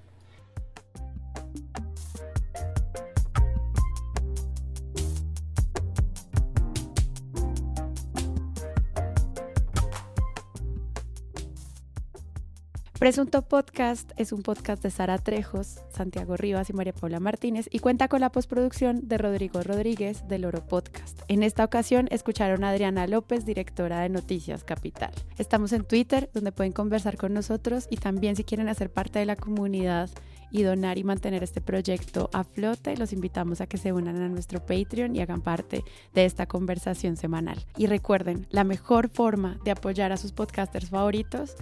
[13.05, 17.77] Presunto Podcast es un podcast de Sara Trejos, Santiago Rivas y María Paula Martínez y
[17.77, 21.21] cuenta con la postproducción de Rodrigo Rodríguez del Oro Podcast.
[21.27, 25.11] En esta ocasión escucharon a Adriana López, directora de Noticias Capital.
[25.37, 29.27] Estamos en Twitter, donde pueden conversar con nosotros y también si quieren hacer parte de
[29.27, 30.09] la comunidad
[30.49, 34.29] y donar y mantener este proyecto a flote, los invitamos a que se unan a
[34.29, 35.83] nuestro Patreon y hagan parte
[36.15, 37.63] de esta conversación semanal.
[37.77, 41.55] Y recuerden, la mejor forma de apoyar a sus podcasters favoritos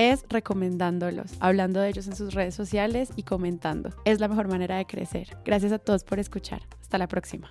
[0.00, 3.90] es recomendándolos, hablando de ellos en sus redes sociales y comentando.
[4.06, 5.36] Es la mejor manera de crecer.
[5.44, 6.62] Gracias a todos por escuchar.
[6.80, 7.50] Hasta la próxima.